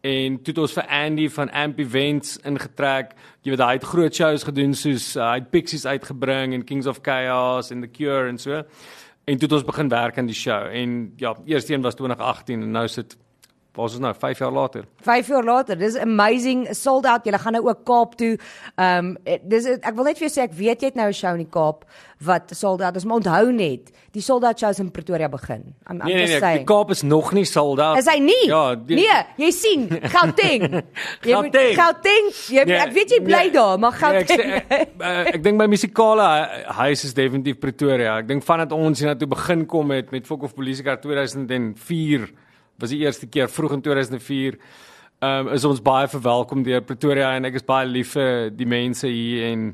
en 0.00 0.36
toe 0.40 0.54
het 0.54 0.62
ons 0.62 0.74
vir 0.78 0.86
Andy 0.96 1.26
van 1.28 1.50
Amp 1.52 1.78
Events 1.78 2.38
ingetrek. 2.48 3.12
Jy 3.44 3.52
weet 3.52 3.62
hy 3.64 3.72
het 3.76 3.84
groot 3.84 4.16
shows 4.16 4.46
gedoen 4.48 4.72
soos 4.74 5.10
uh, 5.18 5.26
hy 5.34 5.40
het 5.42 5.50
Pixies 5.52 5.84
uitgebring 5.84 6.56
en 6.56 6.64
Kings 6.64 6.88
of 6.88 7.02
Chaos 7.04 7.70
en 7.70 7.84
The 7.84 7.90
Cure 7.92 8.30
en 8.30 8.40
so. 8.40 8.62
En 9.28 9.36
toe 9.36 9.48
het 9.48 9.56
ons 9.58 9.66
begin 9.68 9.92
werk 9.92 10.18
aan 10.18 10.30
die 10.30 10.36
show 10.36 10.70
en 10.72 11.12
ja, 11.20 11.34
eerste 11.44 11.74
een 11.74 11.84
was 11.84 11.98
2018 12.00 12.64
en 12.64 12.72
nou 12.78 12.86
sit 12.88 13.16
Was 13.74 13.92
dit 13.92 14.00
nou 14.00 14.14
5 14.14 14.38
jaar 14.38 14.52
later? 14.52 14.84
5 15.02 15.26
jaar 15.26 15.44
later. 15.44 15.78
Dis 15.78 15.96
amazing. 15.96 16.68
Sold 16.74 17.06
out. 17.06 17.24
Jy 17.24 17.38
gaan 17.38 17.52
nou 17.52 17.66
ook 17.68 17.84
Kaap 17.84 18.16
toe. 18.18 18.36
Ehm 18.74 19.12
um, 19.12 19.38
dis 19.48 19.66
ek 19.78 19.94
wil 19.94 20.04
net 20.10 20.18
vir 20.18 20.26
jou 20.28 20.32
sê 20.34 20.46
ek 20.48 20.56
weet 20.58 20.82
jy 20.82 20.90
het 20.90 20.98
nou 20.98 21.08
'n 21.08 21.14
show 21.14 21.32
in 21.36 21.44
die 21.44 21.52
Kaap 21.52 21.84
wat 22.20 22.50
sold 22.52 22.82
out 22.84 22.96
is, 22.96 23.04
maar 23.04 23.16
onthou 23.16 23.52
net, 23.52 23.88
die 24.12 24.20
sold 24.20 24.44
out 24.44 24.58
shows 24.60 24.78
in 24.78 24.90
Pretoria 24.92 25.28
begin. 25.28 25.62
I'm, 25.88 26.00
I'm 26.00 26.06
nee, 26.06 26.26
nee, 26.26 26.40
nee, 26.40 26.58
die 26.58 26.66
Kaap 26.68 26.90
is 26.90 27.02
nog 27.02 27.32
nie 27.32 27.46
sold 27.48 27.80
out. 27.80 27.96
Is 27.96 28.08
hy 28.10 28.18
nie? 28.20 28.48
Ja, 28.50 28.74
die, 28.74 28.98
nee, 28.98 29.22
jy 29.40 29.50
sien, 29.50 29.86
Gauteng. 29.88 30.66
jy 31.28 31.40
moet 31.40 31.56
Gauteng, 31.78 32.28
jy 32.52 32.66
nee, 32.68 32.76
ek 32.76 32.92
weet 32.92 33.16
jy 33.16 33.22
bly 33.24 33.46
nee, 33.46 33.54
daar, 33.56 33.78
maar 33.80 33.96
Gauteng. 33.96 34.44
Nee, 34.44 34.60
ek, 34.60 34.68
ek, 34.68 34.92
ek, 35.00 35.32
ek 35.34 35.42
dink 35.46 35.60
my 35.62 35.70
musikale 35.70 36.28
huis 36.82 37.06
is 37.08 37.16
definitief 37.16 37.60
Pretoria. 37.62 38.18
Ek 38.20 38.28
dink 38.28 38.44
vandat 38.44 38.76
ons 38.76 39.00
hier 39.00 39.08
na 39.08 39.16
toe 39.16 39.30
begin 39.30 39.64
kom 39.70 39.96
het 39.96 40.12
met 40.12 40.28
Fok 40.28 40.44
of 40.50 40.54
Polisie 40.58 40.84
Kar 40.84 41.00
2004 41.00 42.28
was 42.80 42.90
die 42.90 43.02
eerste 43.04 43.26
keer 43.26 43.48
vroeg 43.48 43.72
in 43.78 43.82
2004. 43.82 44.58
Ehm 45.20 45.46
um, 45.46 45.52
is 45.54 45.64
ons 45.68 45.82
baie 45.84 46.08
verwelkom 46.08 46.62
deur 46.64 46.80
Pretoria 46.80 47.34
en 47.36 47.44
ek 47.44 47.58
is 47.60 47.66
baie 47.66 47.86
lief 47.86 48.14
vir 48.16 48.48
die 48.56 48.68
mense 48.68 49.08
hier 49.08 49.50
en 49.52 49.66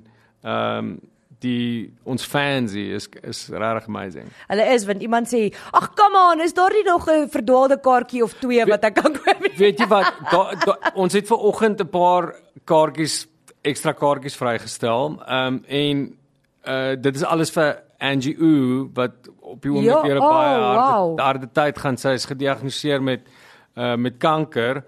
ehm 0.43 0.79
um, 0.79 0.97
die 1.45 1.93
ons 2.09 2.25
fans 2.25 2.73
hier 2.73 2.97
is 2.97 3.09
is 3.23 3.43
regtig 3.53 3.89
amazing. 3.91 4.29
Hulle 4.49 4.67
is 4.75 4.87
want 4.89 5.03
iemand 5.03 5.29
sê, 5.31 5.53
"Ag, 5.73 5.91
come 5.95 6.19
on, 6.19 6.41
is 6.41 6.55
daar 6.55 6.73
nie 6.73 6.83
nog 6.83 7.09
'n 7.09 7.29
verdwaalde 7.29 7.79
kaartjie 7.81 8.23
of 8.23 8.35
twee 8.41 8.65
wat 8.65 8.85
ek 8.85 8.95
kan 8.95 9.13
koop 9.13 9.41
nie?" 9.41 9.53
Weet 9.57 9.79
jy 9.79 9.87
wat? 9.87 10.13
Da, 10.33 10.55
da, 10.65 10.93
ons 10.95 11.13
het 11.13 11.27
ver 11.27 11.37
oggend 11.37 11.81
'n 11.81 11.89
paar 11.89 12.35
kaartjies, 12.65 13.27
ekstra 13.63 13.93
kaartjies 13.93 14.37
vrygestel. 14.37 15.23
Ehm 15.27 15.47
um, 15.47 15.65
en 15.69 16.17
uh 16.67 16.97
dit 16.97 17.15
is 17.15 17.23
alles 17.23 17.51
vir 17.51 17.83
Angie 17.99 18.37
U 18.39 18.91
wat 18.95 19.13
op 19.47 19.63
die 19.63 19.71
oomblik 19.71 19.95
ja, 19.95 20.03
weer 20.03 20.21
oh, 20.21 20.29
baie 20.29 20.55
harde, 20.59 20.83
wow. 20.83 21.21
harde 21.21 21.49
tyd 21.55 21.79
gaan 21.79 21.99
sy 22.01 22.17
is 22.19 22.27
gediagnoseer 22.29 23.03
met 23.03 23.29
uh 23.77 23.95
met 23.97 24.19
kanker. 24.19 24.83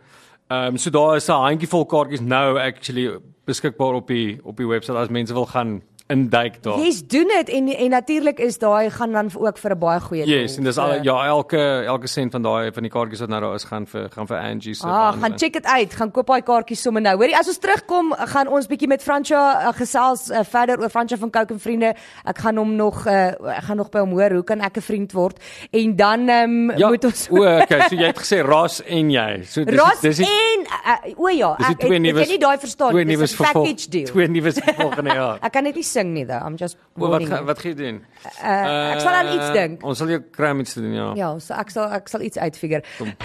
Ehm 0.49 0.75
um, 0.75 0.77
so 0.77 0.91
daar 0.91 1.17
is 1.17 1.29
'n 1.29 1.45
handjievol 1.45 1.87
kaartjies 1.87 2.25
nou 2.25 2.59
actually 2.59 3.21
beskikbaar 3.45 3.95
op 3.95 4.07
die 4.07 4.41
op 4.43 4.57
die 4.57 4.67
webwerf 4.67 4.99
as 4.99 5.09
mense 5.09 5.35
wil 5.35 5.47
gaan 5.47 5.83
induik 6.09 6.63
daar. 6.63 6.79
Yes, 6.81 7.03
doen 7.07 7.29
dit 7.29 7.49
en 7.49 7.69
en 7.69 7.91
natuurlik 7.91 8.39
is 8.39 8.59
daai 8.59 8.91
gaan 8.91 9.13
dan 9.13 9.31
ook 9.35 9.59
vir 9.59 9.71
'n 9.71 9.79
baie 9.79 10.01
goeie 10.01 10.25
doel. 10.25 10.35
Yes, 10.35 10.57
en 10.57 10.65
dis 10.65 10.79
al 10.79 11.03
ja, 11.03 11.27
elke 11.27 11.83
elke 11.87 12.07
sent 12.07 12.33
van 12.33 12.43
daai 12.43 12.73
van 12.73 12.83
die 12.83 12.91
kaartjies 12.91 13.21
wat 13.21 13.29
nou 13.29 13.41
daar 13.41 13.55
is 13.55 13.65
gaan 13.65 13.87
vir 13.87 14.09
gaan 14.11 14.27
vir 14.27 14.37
Angie 14.39 14.75
se. 14.75 14.87
Ah, 14.87 15.13
gaan 15.21 15.39
check 15.39 15.53
dit 15.53 15.67
uit, 15.67 15.95
gaan 15.95 16.11
koop 16.11 16.27
daai 16.27 16.43
kaartjies 16.43 16.83
sommer 16.83 17.03
nou. 17.03 17.17
Hoorie, 17.17 17.37
as 17.37 17.49
ons 17.49 17.59
terugkom, 17.59 18.15
gaan 18.17 18.49
ons 18.49 18.67
bietjie 18.67 18.89
met 18.89 19.03
Fransja 19.03 19.69
uh, 19.69 19.73
gesels 19.73 20.31
uh, 20.31 20.41
verder 20.45 20.81
oor 20.81 20.89
Fransja 20.89 21.17
van 21.17 21.31
Coke 21.31 21.53
en 21.53 21.61
vriende. 21.61 21.95
Ek 22.25 22.39
gaan 22.39 22.57
hom 22.57 22.75
nog 22.77 23.07
uh, 23.07 23.27
ek 23.57 23.65
gaan 23.69 23.77
nog 23.77 23.91
by 23.91 23.99
hom 23.99 24.11
hoor 24.11 24.31
hoe 24.31 24.45
kan 24.45 24.61
ek 24.61 24.77
'n 24.77 24.81
vriend 24.81 25.13
word? 25.13 25.37
En 25.71 25.97
dan 25.97 26.29
um, 26.29 26.71
ja, 26.79 26.89
moet 26.89 27.05
ons 27.05 27.29
O, 27.31 27.37
okay, 27.37 27.89
so 27.89 27.95
jy 27.95 28.07
het 28.07 28.19
gesê 28.19 28.41
Ras 28.47 28.83
en 28.83 29.11
jy. 29.11 29.43
So 29.45 29.65
dis 29.65 29.77
Ras 29.77 30.01
dis 30.01 30.17
die, 30.17 30.27
en 30.27 30.65
uh, 30.65 31.21
o 31.21 31.29
ja, 31.29 31.53
ek, 31.59 31.85
ek, 31.85 31.93
ek, 31.93 32.05
ek, 32.05 32.17
ek 32.17 32.29
nie 32.29 32.39
daai 32.39 32.59
verstaan. 32.59 32.97
Dis 33.07 33.33
'n 33.33 33.45
package 33.45 33.89
deal. 33.91 34.07
Twee 34.07 34.29
nuwe 34.29 34.53
volgende 34.53 35.15
jaar. 35.21 35.39
ek 35.43 35.53
kan 35.53 35.65
net 35.65 35.75
nie 35.75 35.85
sing 35.99 36.15
nie 36.15 36.25
though. 36.29 36.41
I'm 36.45 36.57
just 36.61 36.79
o, 36.97 37.09
wat 37.11 37.27
ga, 37.29 37.41
wat 37.47 37.61
gaan 37.63 37.75
jy 37.75 37.79
doen? 37.79 37.99
Uh, 38.23 38.31
uh, 38.43 38.95
ek 38.95 39.03
sal 39.03 39.17
aan 39.19 39.31
iets 39.35 39.51
dink. 39.55 39.85
Ons 39.87 40.01
sal 40.03 40.13
jou 40.13 40.21
kry 40.35 40.51
om 40.55 40.63
iets 40.63 40.77
te 40.77 40.83
doen, 40.85 40.95
ja. 40.97 41.09
Ja, 41.19 41.31
so 41.43 41.57
ek 41.59 41.73
sal 41.75 41.95
ek 41.99 42.11
sal 42.11 42.25
iets 42.27 42.41
uitfigure. 42.41 42.83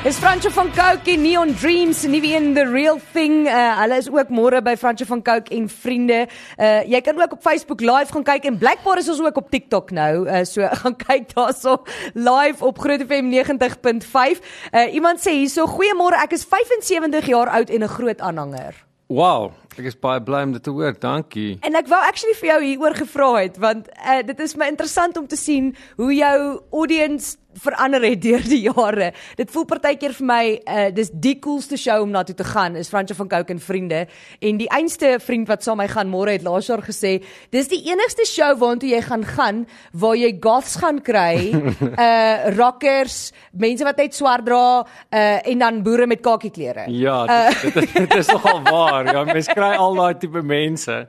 Is 0.10 0.20
Francho 0.22 0.52
van 0.54 0.72
Coke 0.76 1.14
en 1.14 1.24
Neon 1.26 1.54
Dreams 1.62 2.04
nie 2.10 2.22
wie 2.24 2.34
in 2.38 2.54
the 2.58 2.66
real 2.70 3.00
thing. 3.14 3.44
Uh, 3.48 3.74
hulle 3.82 4.00
is 4.02 4.10
ook 4.14 4.34
môre 4.34 4.62
by 4.66 4.76
Francho 4.80 5.08
van 5.10 5.24
Coke 5.26 5.54
en 5.56 5.68
vriende. 5.72 6.24
Uh, 6.58 6.82
jy 6.90 7.02
kan 7.06 7.20
ook 7.22 7.38
op 7.38 7.44
Facebook 7.46 7.84
live 7.84 8.14
gaan 8.14 8.28
kyk 8.34 8.50
en 8.50 8.60
Blackboard 8.62 9.04
is 9.04 9.12
ons 9.14 9.24
ook 9.24 9.42
op 9.44 9.52
TikTok 9.54 9.94
nou. 9.96 10.26
Uh, 10.28 10.44
so 10.50 10.68
gaan 10.84 10.98
kyk 11.06 11.34
daarso 11.36 11.80
live 12.14 12.64
op 12.66 12.82
Groot 12.84 13.06
FM 13.06 13.30
90.5. 13.34 14.42
Uh, 14.72 14.88
iemand 14.94 15.22
sê 15.24 15.38
hierso: 15.42 15.68
"Goeiemôre, 15.70 16.22
ek 16.24 16.38
is 16.40 16.48
75 16.48 17.30
jaar 17.34 17.54
oud 17.60 17.70
en 17.70 17.84
'n 17.84 17.94
groot 17.98 18.22
aanhanger." 18.22 18.84
Wow. 19.14 19.52
Ek 19.74 19.90
is 19.90 19.98
baie 19.98 20.22
bly 20.22 20.44
om 20.48 20.54
dit 20.56 20.64
te 20.64 20.74
hoor. 20.74 20.94
Dankie. 21.00 21.58
En 21.66 21.78
ek 21.80 21.90
wou 21.92 22.00
actually 22.06 22.36
vir 22.40 22.50
jou 22.52 22.60
hieroor 22.64 22.98
gevra 22.98 23.30
het 23.40 23.58
want 23.62 23.90
uh, 23.98 24.20
dit 24.26 24.44
is 24.46 24.56
my 24.60 24.68
interessant 24.72 25.18
om 25.18 25.28
te 25.28 25.40
sien 25.40 25.74
hoe 25.98 26.12
jou 26.14 26.38
audience 26.72 27.38
verander 27.62 28.04
het 28.04 28.22
deur 28.28 28.44
die 28.48 28.62
jare. 28.68 29.12
Dit 29.40 29.52
voel 29.52 29.66
partykeer 29.70 30.16
vir 30.18 30.30
my 30.30 30.44
uh 30.64 30.90
dis 30.94 31.12
die 31.14 31.38
coolste 31.44 31.78
show 31.78 32.02
om 32.04 32.12
na 32.14 32.24
toe 32.24 32.36
te 32.36 32.48
gaan 32.48 32.76
is 32.80 32.90
Fransjo 32.92 33.16
van 33.18 33.30
Cooke 33.32 33.54
en 33.54 33.60
vriende 33.60 34.06
en 34.40 34.58
die 34.58 34.70
einste 34.70 35.18
vriend 35.24 35.48
wat 35.48 35.64
saam 35.64 35.78
met 35.78 35.88
my 35.88 35.94
gaan 35.94 36.12
môre 36.12 36.36
het 36.36 36.44
laas 36.46 36.68
jaar 36.70 36.84
gesê 36.86 37.16
dis 37.52 37.70
die 37.72 37.82
enigste 37.90 38.26
show 38.30 38.52
waartoe 38.60 38.90
jy 38.94 39.02
gaan 39.02 39.26
gaan 39.26 39.64
waar 39.92 40.16
jy 40.20 40.32
goths 40.42 40.76
gaan 40.82 41.02
kry 41.02 41.52
uh 41.54 42.52
rockers, 42.60 43.32
mense 43.52 43.86
wat 43.86 44.00
net 44.02 44.16
swart 44.16 44.46
dra 44.48 44.84
uh 44.84 45.50
en 45.50 45.66
dan 45.66 45.82
boere 45.84 46.08
met 46.08 46.22
kakieklere. 46.24 46.86
Ja, 46.92 47.50
dit, 47.62 47.74
dit, 47.74 47.94
dit 48.04 48.16
is 48.16 48.32
nogal 48.32 48.62
waar. 48.64 49.12
Ja, 49.14 49.24
mens 49.28 49.50
kry 49.52 49.74
al 49.76 49.96
daai 50.00 50.18
tipe 50.22 50.42
mense. 50.42 51.04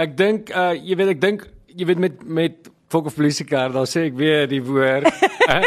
Ek 0.00 0.16
dink 0.18 0.52
uh 0.54 0.72
jy 0.74 0.98
weet 1.00 1.14
ek 1.16 1.22
dink 1.22 1.48
jy 1.76 1.86
weet 1.90 2.02
met 2.02 2.22
met 2.26 2.70
Fokke 2.90 3.12
Polisiekar, 3.14 3.70
dan 3.70 3.86
sê 3.86 4.08
ek 4.08 4.16
weer 4.18 4.48
die 4.50 4.62
woord. 4.66 5.06
uh, 5.52 5.60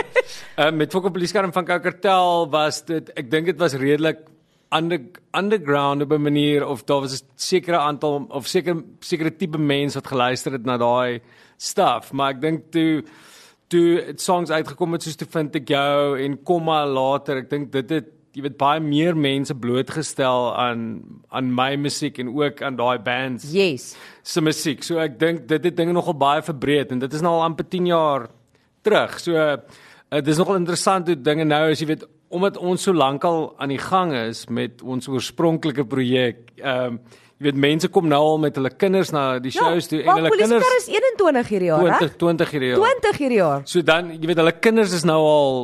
uh, 0.59 0.71
met 0.75 0.91
Fokke 0.91 1.11
Polisiekar 1.13 1.47
van 1.55 1.67
Kakertel 1.67 2.49
was 2.51 2.81
dit 2.83 3.11
ek 3.15 3.29
dink 3.31 3.47
dit 3.47 3.59
was 3.61 3.77
redelik 3.79 4.25
under 4.73 4.99
underground 5.37 6.03
op 6.03 6.11
'n 6.11 6.21
manier 6.21 6.65
of 6.67 6.83
daar 6.83 7.01
was 7.01 7.21
'n 7.21 7.25
sekere 7.35 7.77
aantal 7.77 8.25
of 8.29 8.47
seker 8.47 8.83
sekere 8.99 9.31
tipe 9.35 9.57
mense 9.57 9.95
wat 9.95 10.07
geluister 10.07 10.51
het 10.51 10.65
na 10.65 10.77
daai 10.77 11.21
stuff, 11.57 12.11
maar 12.11 12.33
ek 12.33 12.41
dink 12.41 12.71
toe 12.71 13.03
toe 13.67 14.13
songs 14.15 14.49
uitgekom 14.49 14.91
het 14.93 15.03
soos 15.03 15.15
te 15.15 15.25
vind 15.25 15.55
ek 15.55 15.67
jou 15.67 16.19
en 16.19 16.43
komma 16.43 16.85
later, 16.85 17.37
ek 17.37 17.49
dink 17.49 17.71
dit 17.71 17.89
het 17.89 18.09
jy 18.33 18.41
weet 18.47 18.55
baie 18.57 18.81
meer 18.81 19.17
mense 19.17 19.53
blootgestel 19.53 20.47
aan 20.57 20.85
aan 21.29 21.51
my 21.53 21.73
musiek 21.77 22.17
en 22.21 22.31
ook 22.33 22.61
aan 22.65 22.77
daai 22.79 22.97
bands. 22.97 23.45
Yes. 23.53 23.93
Se 24.25 24.41
musiek. 24.41 24.83
So 24.85 25.01
ek 25.01 25.19
dink 25.21 25.45
dit 25.49 25.69
het 25.69 25.77
dinge 25.77 25.93
nogal 25.93 26.17
baie 26.17 26.41
verbreed 26.45 26.91
en 26.93 27.03
dit 27.03 27.13
is 27.13 27.21
nou 27.21 27.35
al 27.37 27.45
amper 27.49 27.67
10 27.69 27.91
jaar 27.91 28.27
terug. 28.81 29.19
So 29.21 29.37
uh, 29.37 29.57
dit 30.17 30.33
is 30.33 30.41
nogal 30.41 30.57
interessant 30.61 31.09
hoe 31.09 31.17
dinge 31.17 31.45
nou 31.45 31.63
as 31.71 31.81
jy 31.81 31.91
weet 31.93 32.07
omdat 32.33 32.57
ons 32.57 32.81
so 32.81 32.93
lank 32.97 33.25
al 33.29 33.51
aan 33.61 33.69
die 33.69 33.81
gang 33.81 34.15
is 34.17 34.47
met 34.49 34.81
ons 34.81 35.07
oorspronklike 35.07 35.85
projek. 35.89 36.49
Ehm 36.61 36.97
um, 36.97 37.03
jy 37.41 37.49
weet 37.49 37.57
mense 37.59 37.87
kom 37.91 38.05
nou 38.07 38.19
al 38.23 38.37
met 38.39 38.55
hulle 38.55 38.69
kinders 38.79 39.09
na 39.11 39.23
die 39.41 39.51
ja, 39.51 39.59
shows 39.59 39.89
ja, 39.89 39.89
toe 39.89 40.01
en 40.03 40.19
hulle 40.21 40.29
kinders 40.37 40.75
is 40.77 40.85
21 40.93 41.49
hierdie 41.51 41.67
jaar, 41.67 41.81
20 41.99 42.13
20 42.21 42.51
hierdie 42.53 42.69
jaar. 42.69 42.83
20 43.01 43.17
hierdie 43.19 43.39
jaar. 43.39 43.65
So 43.67 43.81
dan 43.85 44.11
jy 44.13 44.29
weet 44.29 44.39
hulle 44.41 44.53
kinders 44.63 44.93
is 44.95 45.03
nou 45.05 45.17
al 45.27 45.57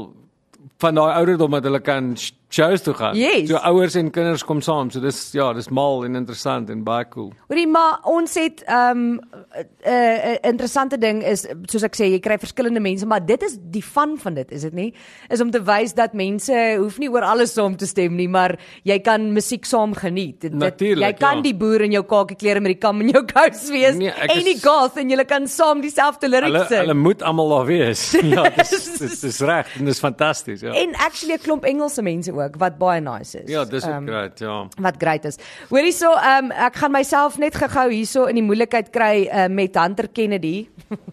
van 0.84 1.00
daai 1.00 1.14
ouderdom 1.22 1.56
dat 1.58 1.70
hulle 1.70 1.82
kan 1.86 2.12
shows 2.50 2.82
toe 2.82 2.94
gaan. 2.94 3.16
Yes. 3.16 3.48
So 3.50 3.56
ouers 3.58 3.96
en 3.96 4.10
kinders 4.12 4.44
kom 4.44 4.62
saam. 4.62 4.90
So 4.92 5.00
dis 5.00 5.32
ja, 5.32 5.54
dis 5.54 5.70
mal 5.70 6.04
en 6.06 6.16
interessant 6.16 6.70
en 6.70 6.84
baie 6.84 7.06
cool. 7.14 7.32
Hoorie, 7.48 7.68
maar 7.68 8.00
ons 8.10 8.34
het 8.36 8.64
ehm 8.66 8.98
um, 8.98 9.20
'n 9.20 9.66
uh, 9.88 10.32
uh, 10.32 10.36
interessante 10.50 10.98
ding 10.98 11.24
is 11.24 11.46
soos 11.66 11.84
ek 11.84 11.96
sê, 11.96 12.10
jy 12.12 12.20
kry 12.20 12.38
verskillende 12.38 12.80
mense, 12.80 13.06
maar 13.06 13.26
dit 13.26 13.42
is 13.44 13.58
die 13.62 13.82
fun 13.84 14.18
van 14.18 14.34
dit, 14.34 14.52
is 14.52 14.62
dit 14.62 14.74
nie? 14.74 14.94
Is 15.30 15.42
om 15.42 15.52
te 15.52 15.62
wys 15.64 15.94
dat 15.94 16.14
mense 16.14 16.76
hoef 16.80 16.98
nie 17.00 17.10
oor 17.10 17.22
alles 17.22 17.54
saam 17.54 17.76
te 17.78 17.86
stem 17.86 18.16
nie, 18.16 18.28
maar 18.28 18.58
jy 18.84 19.00
kan 19.00 19.32
musiek 19.34 19.66
saam 19.66 19.94
geniet. 19.94 20.42
Dit, 20.42 20.54
Natuurlijk, 20.54 21.06
jy 21.08 21.14
kan 21.20 21.36
ja. 21.36 21.42
die 21.42 21.56
boer 21.56 21.82
in 21.82 21.92
jou 21.92 22.04
kakie 22.04 22.36
klere 22.38 22.60
met 22.60 22.72
die 22.74 22.80
kam 22.80 23.02
in 23.02 23.10
jou 23.10 23.24
kous 23.26 23.70
wees 23.70 23.96
Nee, 23.96 24.10
en 24.12 24.44
die 24.44 24.56
is- 24.56 24.64
goth 24.64 24.98
en 24.98 25.10
julle 25.10 25.26
kan 25.26 25.48
saam 25.48 25.82
dieselfde 25.82 26.28
Hulle 26.28 26.42
lyrics 26.50 26.68
sing. 26.68 26.80
hulle 26.80 26.94
moet 26.94 27.22
almal 27.22 27.50
daar 27.50 27.66
wees. 27.66 28.12
Ja, 28.30 28.50
dis 28.50 28.98
dis 29.00 29.20
dis 29.22 29.40
reg 29.42 29.68
en 29.80 29.86
dis 29.86 30.00
fantasties, 30.00 30.62
ja. 30.62 30.74
En 30.74 30.96
actually 30.96 31.34
'n 31.36 31.40
klomp 31.44 31.64
Engelse 31.66 32.02
mense 32.02 32.32
ook 32.42 32.56
wat 32.62 32.78
baie 32.78 33.02
nice 33.02 33.44
is. 33.44 33.50
Ja, 33.52 33.66
dis 33.66 33.84
ook 33.84 33.90
Ehm, 33.90 34.08
great, 34.08 34.40
ja. 34.40 34.68
wat 34.78 34.96
great 34.98 35.26
is. 35.26 35.38
Hoor 35.70 35.84
hierso, 35.84 36.14
ehm 36.14 36.46
um, 36.46 36.52
ek 36.52 36.76
gaan 36.76 36.92
myself 36.92 37.38
net 37.38 37.56
gou-gou 37.56 37.90
hierso 37.92 38.26
in 38.26 38.36
die 38.36 38.44
moeilikheid 38.44 38.90
kry 38.90 39.28
uh, 39.28 39.48
met 39.48 39.76
Hunter 39.76 40.08
Kennedy. 40.08 40.68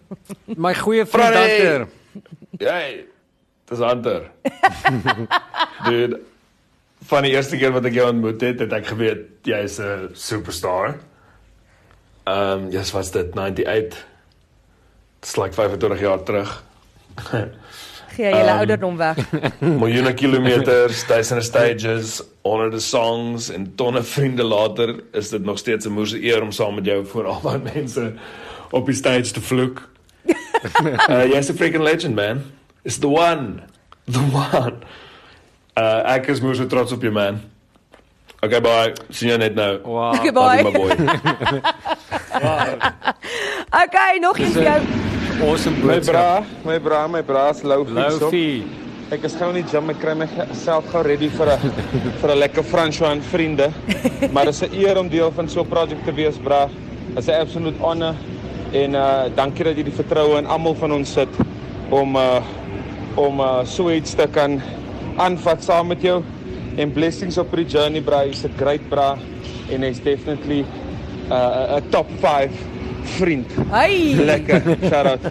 My 0.65 0.73
goeie 0.73 1.05
vriend! 1.05 1.33
Hunter. 1.35 1.87
Jy, 2.57 3.05
dis 3.69 3.79
Hunter. 3.79 4.31
Dude, 5.87 6.19
van 7.07 7.23
die 7.23 7.31
eerste 7.31 7.57
keer 7.57 7.71
wat 7.71 7.85
ek 7.85 7.93
jou 7.93 8.07
ontmoet 8.09 8.41
het, 8.41 8.59
het 8.59 8.73
ek 8.73 8.87
geweet 8.93 9.27
jy 9.47 9.59
is 9.63 9.79
'n 9.79 10.09
superstar. 10.13 10.97
Ehm, 12.27 12.65
um, 12.65 12.69
yes, 12.71 12.91
was 12.91 13.11
dit 13.11 13.35
98. 13.35 14.05
Dit's 15.19 15.35
like 15.37 15.53
25 15.53 15.99
jaar 15.99 16.23
terug. 16.23 16.63
Gee 18.17 18.31
julle 18.31 18.49
Ehm, 18.49 18.57
ouderdom 18.57 18.95
weg. 18.97 19.17
Miljoene 19.81 20.13
kilometers, 20.17 21.03
duisende 21.07 21.43
stages, 21.45 22.15
honderde 22.41 22.79
songs 22.81 23.49
en 23.53 23.67
tonne 23.77 24.01
vriende 24.03 24.43
later 24.43 24.95
is 25.13 25.29
dit 25.29 25.43
nog 25.45 25.57
steeds 25.61 25.85
'n 25.85 25.93
moeë 25.93 26.17
eer 26.23 26.41
om 26.41 26.51
saam 26.51 26.75
met 26.75 26.85
jou 26.85 27.05
voor 27.05 27.25
al 27.29 27.41
daai 27.43 27.59
mense 27.73 28.13
op 28.71 28.85
die 28.85 28.95
stage 28.95 29.31
te 29.31 29.41
vloek. 29.41 29.83
uh, 31.09 31.25
jy's 31.33 31.49
'n 31.51 31.55
freaking 31.55 31.83
legend 31.83 32.15
man. 32.15 32.41
It's 32.83 32.97
the 32.99 33.07
one. 33.07 33.61
The 34.11 34.23
one. 34.33 34.73
Uh 35.77 36.15
ek 36.15 36.27
is 36.33 36.41
moeë 36.41 36.55
so 36.55 36.65
trots 36.65 36.91
op 36.91 37.01
jou 37.01 37.13
man. 37.13 37.41
Okay, 38.41 38.61
bye. 38.61 38.93
Sien 39.09 39.27
jou 39.29 39.37
net 39.37 39.55
nou. 39.55 39.79
Wow. 39.83 40.13
Okay, 40.13 40.31
Love 40.31 40.57
you, 40.57 40.63
bye. 40.63 40.63
my 40.63 40.71
boy. 40.71 41.61
Okay, 43.83 44.17
nog 44.19 44.39
een 44.39 44.51
vir 44.51 44.63
jou. 44.63 45.06
Awesome 45.37 45.85
My 45.85 45.99
boodskap. 45.99 46.13
bra, 46.13 46.45
my 46.65 46.77
bra, 46.79 47.07
my 47.07 47.21
bra 47.21 47.49
is 47.53 47.61
lou 47.61 47.83
fiets 47.85 48.21
op. 48.25 48.33
Ek 49.13 49.25
is 49.27 49.35
gou 49.37 49.51
in 49.53 49.59
die 49.59 49.67
gym, 49.69 49.91
ek 49.93 49.99
kry 50.01 50.15
myself 50.17 50.87
gou 50.89 51.03
ready 51.05 51.27
vir 51.29 51.51
'n 51.53 51.73
vir 52.21 52.31
'n 52.33 52.39
lekker 52.39 52.63
François 52.65 53.11
en 53.13 53.21
vriende. 53.21 53.67
Maar 54.33 54.49
dit 54.49 54.55
is 54.55 54.63
'n 54.65 54.73
eer 54.73 54.97
om 54.97 55.07
deel 55.07 55.29
van 55.31 55.47
so 55.47 55.61
'n 55.61 55.69
projek 55.69 56.01
te 56.05 56.11
wees, 56.11 56.37
bra. 56.41 56.65
Dit 57.13 57.19
is 57.19 57.27
'n 57.29 57.37
absolute 57.37 57.77
honor 57.79 58.15
en 58.73 58.95
uh 58.95 59.29
dankie 59.35 59.63
dat 59.63 59.77
jy 59.77 59.83
die 59.83 59.93
vertroue 59.93 60.39
in 60.39 60.47
almal 60.47 60.73
van 60.75 60.91
ons 60.91 61.13
sit 61.13 61.29
om 61.91 62.15
uh 62.15 62.41
om 63.15 63.39
uh 63.39 63.63
so 63.63 63.91
iets 63.91 64.15
te 64.15 64.27
kan 64.31 64.59
aanvat 65.17 65.63
saam 65.63 65.87
met 65.87 66.01
jou. 66.01 66.23
En 66.77 66.91
blessings 66.91 67.37
op 67.37 67.53
die 67.55 67.65
journey, 67.65 68.01
bra. 68.01 68.25
Jy's 68.25 68.43
'n 68.43 68.57
great 68.57 68.89
bra 68.89 69.17
en 69.69 69.81
hy's 69.81 70.01
definitely 70.01 70.65
uh 71.29 71.77
'n 71.77 71.89
top 71.91 72.09
5 72.21 72.51
vriend. 73.07 73.45
Hey. 73.71 74.15
Lekker. 74.15 74.61
Shout 74.89 75.05
out 75.07 75.21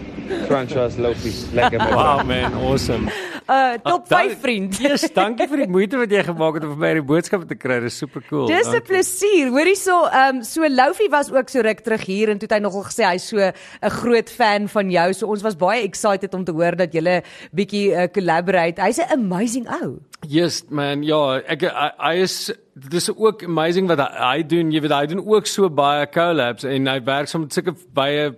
Franchise 0.47 0.97
Lofi. 0.97 1.31
Lekker 1.53 1.77
bra. 1.79 2.17
Wow 2.17 2.23
man, 2.25 2.53
awesome. 2.53 3.09
Uh 3.47 3.77
top 3.83 4.03
Ah, 4.11 4.17
5 4.19 4.31
dan- 4.31 4.39
vriend. 4.41 4.77
Yes, 4.83 5.05
dankie 5.15 5.47
vir 5.47 5.57
die 5.63 5.67
moeite 5.71 5.97
wat 5.97 6.11
jy 6.11 6.23
gemaak 6.27 6.53
het 6.59 6.63
om 6.67 6.73
vir 6.75 6.81
my 6.83 6.93
die 6.97 7.03
boodskappe 7.07 7.47
te 7.47 7.55
kry. 7.55 7.79
Dis 7.79 7.97
super 7.97 8.21
cool. 8.29 8.47
Dis 8.47 8.67
'n 8.67 8.81
plesier. 8.83 9.47
Hoorie 9.49 9.75
so, 9.75 10.03
ehm 10.05 10.35
um, 10.37 10.43
so 10.43 10.67
Loufie 10.67 11.09
was 11.09 11.31
ook 11.31 11.49
so 11.49 11.61
ruk 11.61 11.79
terug 11.79 12.03
hier 12.05 12.29
en 12.29 12.37
toe 12.37 12.47
het 12.49 12.57
hy 12.57 12.59
nogal 12.63 12.83
gesê 12.83 13.05
hy's 13.07 13.27
so 13.29 13.37
'n 13.39 13.89
groot 13.89 14.29
fan 14.29 14.67
van 14.67 14.91
jou. 14.91 15.13
So 15.13 15.27
ons 15.27 15.41
was 15.43 15.55
baie 15.55 15.83
excited 15.83 16.33
om 16.33 16.43
te 16.43 16.51
hoor 16.51 16.75
dat 16.75 16.91
julle 16.93 17.23
bietjie 17.55 17.91
uh, 17.95 18.07
collaborate. 18.11 18.81
Hy's 18.81 18.99
'n 18.99 19.11
amazing 19.13 19.67
ou. 19.81 19.99
Yes 20.27 20.63
man, 20.69 21.03
ja, 21.03 21.39
ek 21.47 21.61
hy, 21.61 22.15
is 22.21 22.51
dit 22.75 22.93
is 22.93 23.09
ook 23.15 23.43
amazing 23.43 23.87
wat 23.87 23.99
hy, 23.99 24.09
hy 24.37 24.43
doen. 24.43 24.71
Jy 24.71 24.81
weet 24.81 24.91
hy 24.91 25.05
doen 25.05 25.23
ook 25.25 25.45
so 25.47 25.69
baie 25.69 26.05
collabs 26.09 26.63
en 26.63 26.87
hy 26.87 26.99
werk 27.05 27.27
saam 27.27 27.41
met 27.41 27.53
sulke 27.53 27.73
baie 27.93 28.33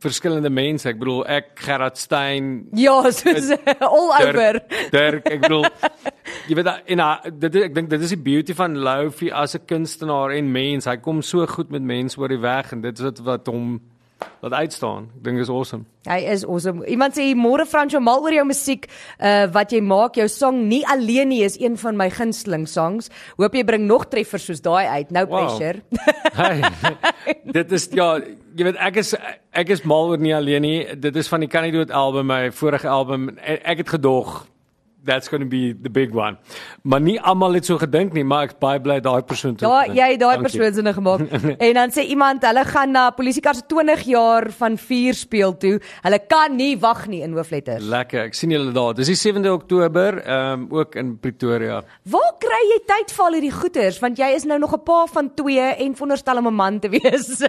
verskillende 0.00 0.50
mense. 0.50 0.88
Ek 0.88 0.98
bedoel 1.00 1.26
ek 1.28 1.50
Gerard 1.60 1.98
Stein 2.00 2.68
Ja, 2.78 3.02
soos 3.12 3.50
all 3.84 4.12
over. 4.16 4.60
Dirk, 4.62 4.92
Dirk 4.94 5.28
ek 5.34 5.42
bedoel 5.44 5.66
jy 6.48 6.56
weet 6.56 6.70
en 6.94 7.02
hy, 7.04 7.12
dit 7.44 7.60
ek 7.66 7.74
dink 7.76 7.90
dit 7.92 8.00
is 8.08 8.14
die 8.16 8.22
beauty 8.30 8.56
van 8.56 8.78
Lofi 8.80 9.28
as 9.30 9.54
'n 9.58 9.66
kunstenaar 9.68 10.32
en 10.38 10.48
mens. 10.52 10.88
Hy 10.88 10.96
kom 11.04 11.20
so 11.22 11.44
goed 11.46 11.70
met 11.70 11.82
mense 11.82 12.18
oor 12.20 12.28
die 12.32 12.40
weg 12.40 12.72
en 12.72 12.80
dit 12.80 12.98
is 12.98 13.04
wat 13.04 13.20
wat 13.26 13.46
hom 13.52 13.78
laat 14.42 14.52
uitstaan. 14.66 15.04
Ek 15.18 15.22
dink 15.28 15.38
is 15.38 15.50
awesome. 15.50 15.84
Hy 16.08 16.16
is 16.32 16.42
awesome. 16.44 16.82
Iemand 16.90 17.14
sê 17.14 17.34
môre 17.38 17.66
Franco 17.66 18.00
mal 18.00 18.18
oor 18.24 18.32
jou 18.34 18.44
musiek 18.48 18.88
uh 19.20 19.46
wat 19.52 19.70
jy 19.70 19.80
maak. 19.84 20.16
Jou 20.18 20.26
song 20.28 20.64
Nie 20.68 20.82
alleen 20.90 21.28
nie 21.28 21.44
is 21.44 21.58
een 21.60 21.76
van 21.76 21.96
my 21.96 22.08
gunsteling 22.10 22.66
songs. 22.66 23.10
Hoop 23.38 23.54
jy 23.54 23.62
bring 23.64 23.86
nog 23.86 24.08
treffers 24.10 24.44
soos 24.48 24.60
daai 24.64 24.86
uit. 24.88 25.10
No 25.12 25.26
Wow. 25.26 25.44
pressure. 25.46 25.82
Hey, 26.34 26.62
dit 27.58 27.72
is 27.72 27.88
ja, 27.92 28.18
jy 28.58 28.66
weet 28.66 28.78
ek 28.82 28.96
is 29.02 29.14
ek 29.54 29.70
is 29.70 29.84
mal 29.86 30.10
oor 30.10 30.20
nie 30.22 30.34
alleen 30.34 30.64
nie. 30.66 30.78
Dit 30.98 31.16
is 31.16 31.30
van 31.30 31.44
die 31.44 31.50
Can 31.50 31.68
I 31.68 31.72
Do 31.74 31.82
It 31.84 31.94
album, 31.94 32.26
my 32.30 32.50
vorige 32.54 32.88
album. 32.90 33.30
Ek 33.38 33.84
het 33.84 33.92
gedog 33.94 34.42
that's 35.08 35.30
going 35.32 35.42
to 35.42 35.48
be 35.48 35.72
the 35.72 35.90
big 35.90 36.14
one. 36.14 36.36
Maar 36.82 37.00
nie 37.00 37.16
almal 37.20 37.56
het 37.58 37.68
so 37.68 37.78
gedink 37.80 38.12
nie, 38.16 38.24
maar 38.28 38.48
ek 38.48 38.58
baie 38.62 38.80
bly 38.84 38.98
daai 39.04 39.22
persoon 39.26 39.56
so 39.58 39.68
Ja, 39.68 39.86
jy 39.88 40.10
het 40.14 40.20
daai 40.22 40.44
persoon 40.44 40.76
sinne 40.76 40.92
gemaak. 40.96 41.24
en 41.66 41.80
dan 41.80 41.94
sê 41.94 42.04
iemand 42.12 42.44
hulle 42.46 42.64
gaan 42.68 42.92
na 42.94 43.08
Polisiekar 43.16 43.56
se 43.58 43.64
20 43.70 44.04
jaar 44.12 44.50
van 44.60 44.78
vuur 44.80 45.18
speel 45.18 45.56
toe. 45.64 45.74
Hulle 46.04 46.20
kan 46.30 46.56
nie 46.58 46.74
wag 46.80 47.06
nie 47.10 47.22
in 47.26 47.36
hoofletters. 47.36 47.84
Lekker. 47.88 48.28
Ek 48.28 48.36
sien 48.38 48.52
julle 48.54 48.74
daar. 48.76 48.96
Dis 48.98 49.10
die 49.12 49.18
7de 49.18 49.52
Oktober, 49.54 50.20
ehm 50.24 50.66
um, 50.68 50.68
ook 50.78 50.96
in 51.00 51.14
Pretoria. 51.22 51.80
Waar 52.12 52.34
kry 52.42 52.60
jy 52.72 52.78
tyd 52.88 53.12
vir 53.16 53.24
al 53.24 53.36
hierdie 53.38 53.54
goeters? 53.54 54.00
Want 54.02 54.20
jy 54.20 54.28
is 54.36 54.44
nou 54.48 54.58
nog 54.60 54.74
'n 54.76 54.82
pa 54.84 55.00
van 55.14 55.30
2 55.34 55.68
en 55.84 55.94
veronderstel 55.94 56.42
om 56.42 56.48
'n 56.48 56.54
man 56.54 56.80
te 56.80 56.88
wees. 56.96 57.42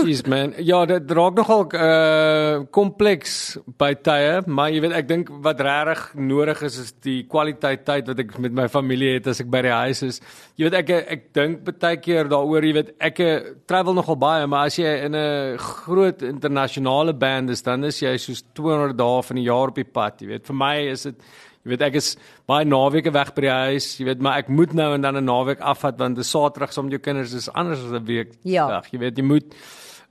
Jeez 0.00 0.22
man. 0.26 0.54
Ja, 0.58 0.84
dit 0.86 1.10
raak 1.10 1.34
nogal 1.36 1.68
uh 1.74 2.64
kompleks 2.70 3.58
by 3.78 3.94
tye, 3.94 4.42
maar 4.46 4.70
jy 4.70 4.80
weet 4.80 4.92
ek 4.92 5.08
dink 5.08 5.30
wat 5.44 5.60
regtig 5.60 6.14
nodig 6.14 6.62
is 6.62 6.78
is 6.78 6.92
die 7.02 7.22
kwaliteit 7.28 7.84
tyd 7.84 8.06
wat 8.06 8.18
ek 8.18 8.38
met 8.38 8.52
my 8.52 8.68
familie 8.68 9.14
het 9.14 9.26
as 9.26 9.40
ek 9.40 9.50
by 9.50 9.62
die 9.62 9.74
huis 9.74 10.02
is. 10.02 10.20
Jy 10.56 10.68
weet 10.68 10.74
ek 10.74 10.90
ek 10.90 11.32
dink 11.34 11.64
baie 11.66 11.96
keer 11.96 12.28
daaroor, 12.30 12.64
jy 12.64 12.72
weet 12.72 12.92
ek 12.98 13.22
travel 13.66 13.94
nogal 13.94 14.16
baie, 14.16 14.46
maar 14.46 14.66
as 14.66 14.78
jy 14.78 14.92
in 15.04 15.14
'n 15.14 15.58
groot 15.58 16.22
internasionale 16.22 17.12
band 17.12 17.50
is, 17.50 17.62
dan 17.62 17.84
is 17.84 18.00
jy 18.00 18.16
soos 18.16 18.42
200 18.54 18.96
dae 18.96 19.22
van 19.22 19.36
die 19.36 19.44
jaar 19.44 19.68
op 19.68 19.74
die 19.74 19.84
pad, 19.84 20.20
jy 20.20 20.28
weet. 20.28 20.46
Vir 20.46 20.56
my 20.56 20.76
is 20.92 21.02
dit 21.02 21.16
Jy 21.64 21.70
weet 21.72 21.82
ek 21.86 21.94
is 21.96 22.10
baie 22.44 22.64
naweke 22.68 23.08
weg 23.10 23.30
by 23.32 23.40
die 23.40 23.48
huis, 23.48 23.86
jy 23.96 24.04
weet 24.04 24.20
maar 24.20 24.36
ek 24.42 24.50
moet 24.52 24.74
nou 24.76 24.90
en 24.94 25.00
dan 25.00 25.16
'n 25.16 25.24
naweek 25.24 25.60
afvat 25.64 25.98
want 25.98 26.18
'n 26.18 26.22
Saterdag 26.22 26.72
saam 26.72 26.84
met 26.84 26.92
jou 26.92 27.00
kinders 27.00 27.32
is 27.32 27.48
anders 27.48 27.80
as 27.80 27.92
'n 27.92 28.04
week. 28.04 28.36
Ja. 28.44 28.68
Weg. 28.68 28.92
Jy 28.92 28.98
weet 28.98 29.16
jy 29.16 29.24
moet 29.24 29.54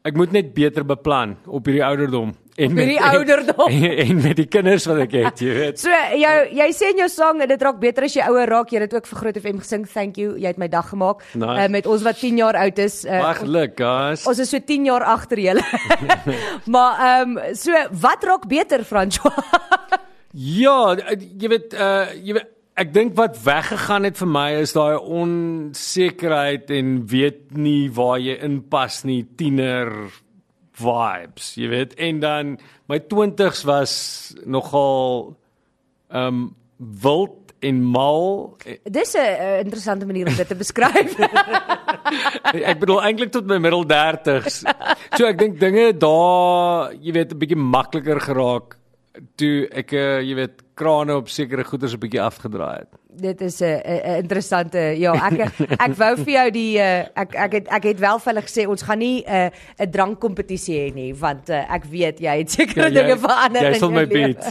ek 0.03 0.15
moet 0.15 0.31
net 0.31 0.53
beter 0.53 0.83
beplan 0.83 1.37
op 1.45 1.65
hierdie 1.65 1.85
ouderdom 1.85 2.33
en 2.55 2.73
met 2.73 2.89
die 2.91 2.99
ouderdom 3.01 3.71
en, 3.77 3.97
en 4.05 4.21
met 4.21 4.37
die 4.37 4.47
kinders 4.51 4.85
wat 4.89 5.03
ek 5.05 5.15
het, 5.17 5.43
jy 5.45 5.55
weet. 5.57 5.81
So 5.81 6.01
jou 6.19 6.33
jy 6.59 6.67
sê 6.75 6.91
in 6.93 7.03
jou 7.03 7.09
sang 7.11 7.41
dit 7.41 7.65
raak 7.67 7.79
beter 7.81 8.07
as 8.07 8.17
jy 8.17 8.27
ouer 8.29 8.49
raak. 8.49 8.73
Jy 8.73 8.81
het 8.81 8.91
dit 8.91 8.97
ook 8.99 9.09
vir 9.09 9.21
Groot 9.23 9.41
FM 9.41 9.61
gesing. 9.63 9.87
Thank 9.89 10.21
you. 10.21 10.37
Jy 10.37 10.53
het 10.53 10.61
my 10.61 10.69
dag 10.71 10.89
gemaak. 10.91 11.25
Nice. 11.33 11.65
Uh, 11.65 11.67
met 11.73 11.89
ons 11.89 12.05
wat 12.05 12.21
10 12.21 12.41
jaar 12.43 12.59
oud 12.61 12.81
is. 12.83 13.01
Uh, 13.05 13.19
Ag, 13.31 13.43
geluk, 13.43 13.75
guys. 13.79 14.25
Ons 14.29 14.43
is 14.43 14.53
so 14.53 14.61
10 14.73 14.89
jaar 14.91 15.05
agter 15.15 15.41
julle. 15.43 15.65
maar 16.73 17.03
ehm 17.09 17.37
um, 17.37 17.53
so 17.57 17.85
wat 18.03 18.25
raak 18.27 18.47
beter 18.51 18.85
François? 18.87 19.37
Ja, 20.33 20.95
jy 21.37 21.49
weet 21.51 21.77
uh 21.77 22.09
jy 22.17 22.37
weet 22.39 22.49
ek 22.81 22.93
dink 22.93 23.13
wat 23.17 23.37
weggegaan 23.45 24.07
het 24.07 24.17
vir 24.17 24.29
my 24.33 24.47
is 24.63 24.73
daai 24.73 24.97
onsekerheid 24.97 26.71
en 26.73 26.95
weet 27.09 27.53
nie 27.53 27.85
waar 27.93 28.17
jy 28.21 28.39
inpas 28.41 29.03
nie, 29.05 29.21
tiener 29.37 29.91
vibes, 30.79 31.53
jy 31.55 31.69
weet. 31.69 31.93
En 32.01 32.19
dan 32.19 32.57
my 32.89 32.99
20's 32.99 33.63
was 33.63 33.93
nogal 34.45 35.37
um 36.09 36.55
wild 36.77 37.53
en 37.63 37.81
mal. 37.83 38.57
Dis 38.83 39.13
'n 39.13 39.19
uh, 39.19 39.59
interessante 39.59 40.05
manier 40.05 40.27
om 40.27 40.35
dit 40.35 40.47
te 40.47 40.55
beskryf. 40.55 41.15
ek 42.71 42.79
bedoel 42.79 43.01
eintlik 43.03 43.31
tot 43.31 43.45
my 43.45 43.57
middel 43.57 43.85
30's. 43.87 44.63
So 45.15 45.25
ek 45.25 45.39
dink 45.39 45.59
dinge 45.59 45.93
daar, 45.97 46.93
jy 46.99 47.11
weet, 47.11 47.33
'n 47.33 47.39
bietjie 47.39 47.59
makliker 47.59 48.19
geraak 48.19 48.77
toe 49.37 49.67
ek 49.69 49.93
uh, 49.93 50.21
jy 50.25 50.35
weet 50.35 50.63
krane 50.79 51.15
op 51.15 51.29
sekere 51.29 51.63
goederes 51.63 51.95
'n 51.95 52.03
bietjie 52.03 52.21
afgedraai 52.21 52.77
het. 52.83 52.93
Dit 53.15 53.41
is 53.41 53.61
'n 53.61 53.81
'n 53.85 54.17
interessante 54.23 54.79
ja, 54.97 55.13
ek 55.13 55.53
ek 55.79 55.93
wou 55.97 56.15
vir 56.15 56.33
jou 56.33 56.49
die 56.51 56.77
uh, 56.77 57.05
ek 57.15 57.35
ek 57.35 57.53
het 57.53 57.67
ek 57.67 57.83
het 57.83 57.99
wel 57.99 58.19
vir 58.19 58.33
hulle 58.33 58.45
gesê 58.45 58.67
ons 58.67 58.81
gaan 58.81 58.99
nie 58.99 59.23
'n 59.23 59.51
uh, 59.51 59.85
'n 59.85 59.91
drankkompetisie 59.91 60.77
hê 60.79 60.93
nie 60.93 61.13
want 61.13 61.49
uh, 61.49 61.65
ek 61.69 61.85
weet 61.85 62.19
jy 62.19 62.37
het 62.37 62.51
sekere 62.51 62.89
ja, 62.89 63.01
dinge 63.01 63.17
verander 63.17 63.71
jy 63.71 63.79
sal 63.79 63.91
my 63.91 64.05
beat. 64.05 64.41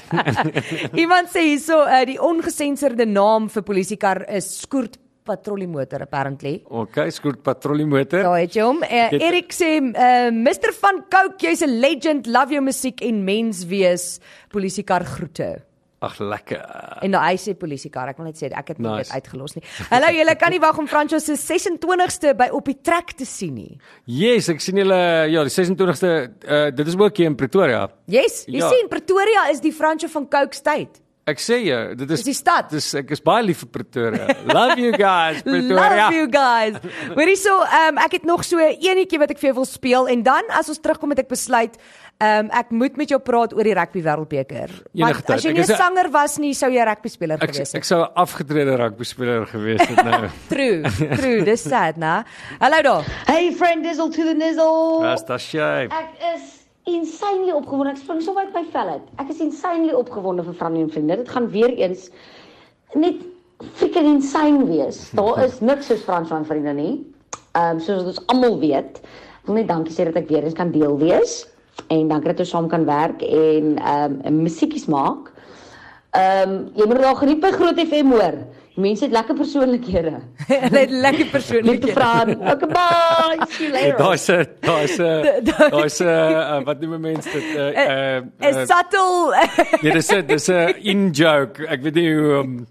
Iemand 1.02 1.28
sê 1.28 1.40
hierso 1.50 1.82
uh, 1.82 2.04
die 2.04 2.20
ongesensorde 2.20 3.06
naam 3.06 3.48
vir 3.48 3.62
polisiekar 3.62 4.24
is 4.28 4.60
skoort 4.60 4.98
patrolliemotor 5.24 6.02
apparently. 6.02 6.62
Okay, 6.66 7.10
skoot 7.10 7.42
patrolliemotor. 7.42 8.22
Daar 8.26 8.40
het 8.42 8.54
jy 8.56 8.62
hom. 8.66 8.82
Uh, 8.82 9.10
Erik 9.22 9.52
sê, 9.54 9.78
uh, 9.78 10.30
"Mr 10.30 10.74
van 10.80 11.04
Coke, 11.08 11.46
jy's 11.46 11.62
'n 11.62 11.80
legend, 11.80 12.26
love 12.26 12.52
jou 12.52 12.62
musiek 12.62 13.00
en 13.00 13.24
mens 13.24 13.64
wees. 13.64 14.18
Polisiekar 14.50 15.04
groete." 15.04 15.71
Ag 16.02 16.18
lekker. 16.18 16.62
En 17.06 17.12
nou 17.14 17.20
hy 17.22 17.36
sê 17.38 17.54
polisiekar, 17.58 18.10
ek 18.10 18.18
wil 18.18 18.26
net 18.30 18.40
sê 18.40 18.48
ek 18.50 18.72
het 18.74 18.80
nice. 18.82 19.06
dit 19.06 19.12
uitgelos 19.14 19.54
nie. 19.54 19.62
Hallo 19.90 20.10
julle, 20.10 20.34
kan 20.40 20.50
nie 20.54 20.58
wag 20.62 20.80
om 20.82 20.88
Franco 20.90 21.20
se 21.22 21.36
26ste 21.38 22.34
by 22.38 22.48
op 22.56 22.66
die 22.66 22.78
trek 22.82 23.14
te 23.18 23.28
sien 23.28 23.54
nie. 23.60 23.78
Yes, 24.10 24.50
ek 24.50 24.64
sien 24.64 24.80
julle 24.82 24.98
ja, 25.30 25.44
die 25.46 25.54
26ste, 25.54 26.10
uh, 26.42 26.64
dit 26.74 26.90
is 26.90 26.98
ook 26.98 27.22
hier 27.22 27.30
in 27.30 27.38
Pretoria. 27.38 27.86
Yes, 28.10 28.42
jy 28.50 28.58
ja. 28.58 28.72
sien 28.72 28.90
Pretoria 28.90 29.46
is 29.54 29.62
die 29.62 29.74
Franco 29.76 30.10
van 30.10 30.26
Coke 30.32 30.58
state. 30.58 30.98
Ek 31.24 31.38
sê 31.38 31.60
jy, 31.62 31.94
dit 31.94 32.10
is, 32.10 32.18
is 32.18 32.26
die 32.26 32.34
stad. 32.34 32.66
Dis 32.72 32.88
ek 32.98 33.12
is 33.14 33.20
baie 33.22 33.44
lief 33.46 33.60
vir 33.62 33.68
Pretoria. 33.76 34.26
Love 34.48 34.78
you 34.82 34.90
guys, 34.90 35.42
Pretoria. 35.46 35.78
Love 35.78 36.16
you 36.16 36.26
guys. 36.26 36.78
Hoorie 37.14 37.38
so, 37.38 37.60
ehm 37.62 37.94
um, 37.94 38.00
ek 38.02 38.18
het 38.18 38.24
nog 38.26 38.42
so 38.44 38.58
enetjie 38.58 39.20
wat 39.22 39.30
ek 39.30 39.38
vir 39.38 39.52
jou 39.52 39.60
wil 39.60 39.68
speel 39.70 40.10
en 40.10 40.24
dan 40.26 40.50
as 40.50 40.72
ons 40.72 40.82
terugkom 40.82 41.14
het 41.14 41.22
ek 41.22 41.30
besluit 41.30 41.78
Ehm 42.22 42.46
um, 42.46 42.50
ek 42.54 42.68
moet 42.70 42.96
met 43.00 43.10
jou 43.10 43.18
praat 43.18 43.50
oor 43.56 43.66
die 43.66 43.74
rugby 43.74 44.02
wêreldbeker. 44.04 44.70
Want 45.00 45.30
as 45.34 45.42
jy 45.42 45.56
nie 45.56 45.64
'n 45.64 45.74
sanger 45.74 46.08
was 46.14 46.38
nie, 46.38 46.52
sou 46.54 46.70
jy 46.70 46.78
'n 46.78 46.86
rugby 46.86 47.08
speler 47.08 47.38
gewees 47.38 47.72
het. 47.72 47.74
Ek 47.74 47.84
sou 47.84 47.98
'n 48.04 48.12
afgetrede 48.14 48.76
rugby 48.78 49.04
speler 49.04 49.46
gewees 49.46 49.82
het 49.82 50.04
nou. 50.04 50.30
true, 50.52 50.82
true, 51.18 51.42
dis 51.44 51.62
sad, 51.62 51.96
né? 51.96 52.22
Hallo 52.60 52.82
daar. 52.82 53.04
Hey 53.26 53.52
friend, 53.52 53.82
dizzle 53.82 54.10
to 54.10 54.22
the 54.22 54.34
nizzle. 54.34 55.02
Dis 55.02 55.24
daai 55.24 55.38
sy. 55.38 55.88
Ek 55.90 56.10
is 56.36 56.61
insanely 56.90 57.52
opgewonde. 57.54 57.94
Ek 57.94 58.00
spring 58.02 58.22
so 58.22 58.34
uit 58.38 58.52
my 58.54 58.64
vel 58.72 58.94
uit. 58.96 59.10
Ek 59.22 59.30
is 59.34 59.42
insanely 59.44 59.94
opgewonde 59.96 60.44
vir 60.46 60.56
Frannie 60.58 60.82
en 60.86 60.90
vriende. 60.90 61.20
Dit 61.22 61.32
gaan 61.32 61.48
weer 61.52 61.74
eens 61.78 62.08
net 62.98 63.22
freaking 63.78 64.08
insane 64.16 64.66
wees. 64.66 65.10
Daar 65.16 65.44
is 65.44 65.60
niks 65.70 65.90
soos 65.90 66.04
Frans 66.06 66.32
van 66.32 66.46
vriende 66.48 66.74
nie. 66.76 66.94
Ehm 67.52 67.76
um, 67.76 67.82
soos 67.84 68.06
ons 68.08 68.22
almal 68.32 68.58
weet. 68.62 69.02
Ek 69.42 69.50
wil 69.50 69.60
net 69.60 69.70
dankie 69.70 69.94
sê 69.94 70.06
dat 70.08 70.18
ek 70.22 70.30
weer 70.30 70.46
eens 70.46 70.58
kan 70.58 70.72
deel 70.74 70.96
wees 71.00 71.42
en 71.92 72.08
dankie 72.08 72.30
dat 72.30 72.42
ons 72.44 72.52
saam 72.52 72.68
kan 72.70 72.84
werk 72.88 73.22
en 73.26 73.76
ehm 73.78 74.18
um, 74.26 74.42
musiekies 74.46 74.88
maak. 74.90 75.30
Ehm 76.18 76.50
um, 76.50 76.58
jy 76.78 76.88
moet 76.88 77.02
daar 77.02 77.20
geniet 77.22 77.40
by 77.44 77.52
Groot 77.54 77.78
FM 77.86 78.12
hoor. 78.16 78.42
Mense 78.74 79.04
het 79.04 79.12
lekker 79.12 79.34
persoonlikhede. 79.36 80.12
Hulle 80.48 80.78
het 80.78 80.90
lekker 80.90 81.26
persoonlikhede. 81.28 81.92
Vra, 81.92 82.22
okay, 82.24 82.68
bye. 82.72 83.46
See 83.52 83.66
you 83.66 83.72
later. 83.72 83.98
Daar's 83.98 84.28
'n 84.28 84.46
daar's 84.60 84.96
'n 84.96 85.44
daar's 85.76 86.00
'n 86.00 86.64
wat 86.64 86.80
noem 86.80 87.00
mense 87.00 87.28
dit 87.30 87.44
'n 87.52 88.32
'n 88.40 88.48
'n 88.48 88.66
subtle 88.66 89.36
Ja, 89.82 89.92
dis 89.92 90.08
'n 90.08 90.26
dis 90.26 90.48
'n 90.48 90.74
in 90.80 91.10
joke. 91.10 91.66
Ek 91.68 91.82
weet 91.82 91.94
nie 91.94 92.14
hoe 92.14 92.32
um, 92.40 92.66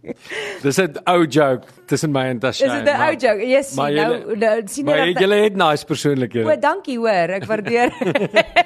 dis 0.62 0.78
'n 0.82 0.98
ou 1.06 1.26
joke 1.28 1.68
tussen 1.86 2.12
my 2.12 2.26
en 2.34 2.40
Tasha. 2.40 2.66
Is 2.66 2.72
dit 2.72 2.94
'n 2.94 3.02
ou 3.02 3.14
joke? 3.16 3.48
Yes, 3.48 3.76
nou 3.76 4.36
nou 4.36 4.62
sien 4.66 4.88
jy 4.88 5.14
dat 5.14 5.30
jy 5.30 5.44
het 5.44 5.56
nice 5.56 5.86
persoonlikhede. 5.86 6.50
O, 6.50 6.58
dankie 6.60 6.98
hoor. 6.98 7.30
Ek 7.38 7.46
waardeer. 7.46 7.94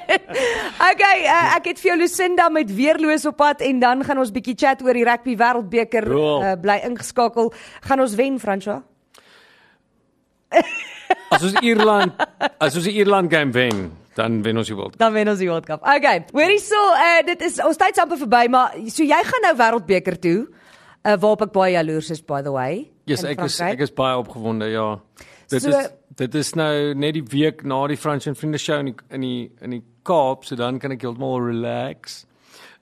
okay, 0.90 1.18
uh, 1.28 1.56
ek 1.56 1.64
het 1.68 1.78
vir 1.80 1.90
jou 1.92 1.98
Lucinda 2.00 2.48
met 2.48 2.74
weerloos 2.74 3.26
op 3.26 3.36
pad 3.36 3.60
en 3.60 3.78
dan 3.78 4.04
gaan 4.04 4.18
ons 4.18 4.32
bietjie 4.32 4.56
chat 4.56 4.80
oor 4.82 4.94
die 4.94 5.04
rugby 5.04 5.36
wêreldbeker 5.36 6.08
cool. 6.08 6.40
uh, 6.40 6.56
bly 6.56 6.80
ingeskakel 6.80 7.25
skakel, 7.26 7.52
gaan 7.88 8.04
ons 8.06 8.14
wen, 8.18 8.38
François? 8.42 8.82
as 11.34 11.42
ons 11.42 11.56
Ierland, 11.62 12.26
as 12.62 12.76
ons 12.78 12.88
Ierland 12.90 13.30
game 13.32 13.54
wen, 13.54 13.86
dan 14.16 14.38
wen 14.44 14.60
ons 14.60 14.70
die 14.70 14.76
World 14.76 14.94
Cup. 14.94 15.00
Dan 15.02 15.14
wen 15.16 15.30
ons 15.30 15.42
die 15.42 15.48
World 15.50 15.66
Cup. 15.68 15.82
Okay. 15.96 16.24
Hoorie 16.32 16.60
so, 16.62 16.78
uh, 16.96 17.20
dit 17.26 17.42
is 17.46 17.58
ons 17.64 17.80
tyd 17.80 17.98
amper 18.02 18.20
verby, 18.22 18.44
maar 18.52 18.76
so 18.92 19.04
jy 19.06 19.18
gaan 19.30 19.46
nou 19.48 19.54
wêreldbeker 19.58 20.20
toe. 20.22 20.38
Uh, 21.06 21.14
waarop 21.22 21.44
ek 21.46 21.52
baie 21.54 21.74
jaloers 21.76 22.10
is 22.14 22.22
by 22.24 22.40
the 22.42 22.52
way. 22.54 22.86
Yes, 23.06 23.22
ek 23.26 23.44
is 23.46 23.60
ek 23.62 23.84
is 23.84 23.92
baie 23.94 24.16
opgewonde, 24.18 24.66
ja. 24.72 24.96
Dit 25.46 25.62
so, 25.62 25.70
is 25.70 25.92
dit 26.18 26.38
is 26.40 26.54
nou 26.58 26.94
net 26.98 27.14
die 27.14 27.26
week 27.30 27.62
na 27.68 27.84
die 27.90 27.98
Frans 28.00 28.26
en 28.26 28.34
Vriende 28.38 28.58
show 28.58 28.80
in 28.82 28.90
die, 28.90 28.96
in 29.14 29.26
die 29.26 29.42
in 29.62 29.76
die 29.76 29.84
Kaap, 30.06 30.46
so 30.46 30.58
dan 30.58 30.80
kan 30.82 30.94
ek 30.94 31.04
heeltemal 31.06 31.38
relax. 31.44 32.24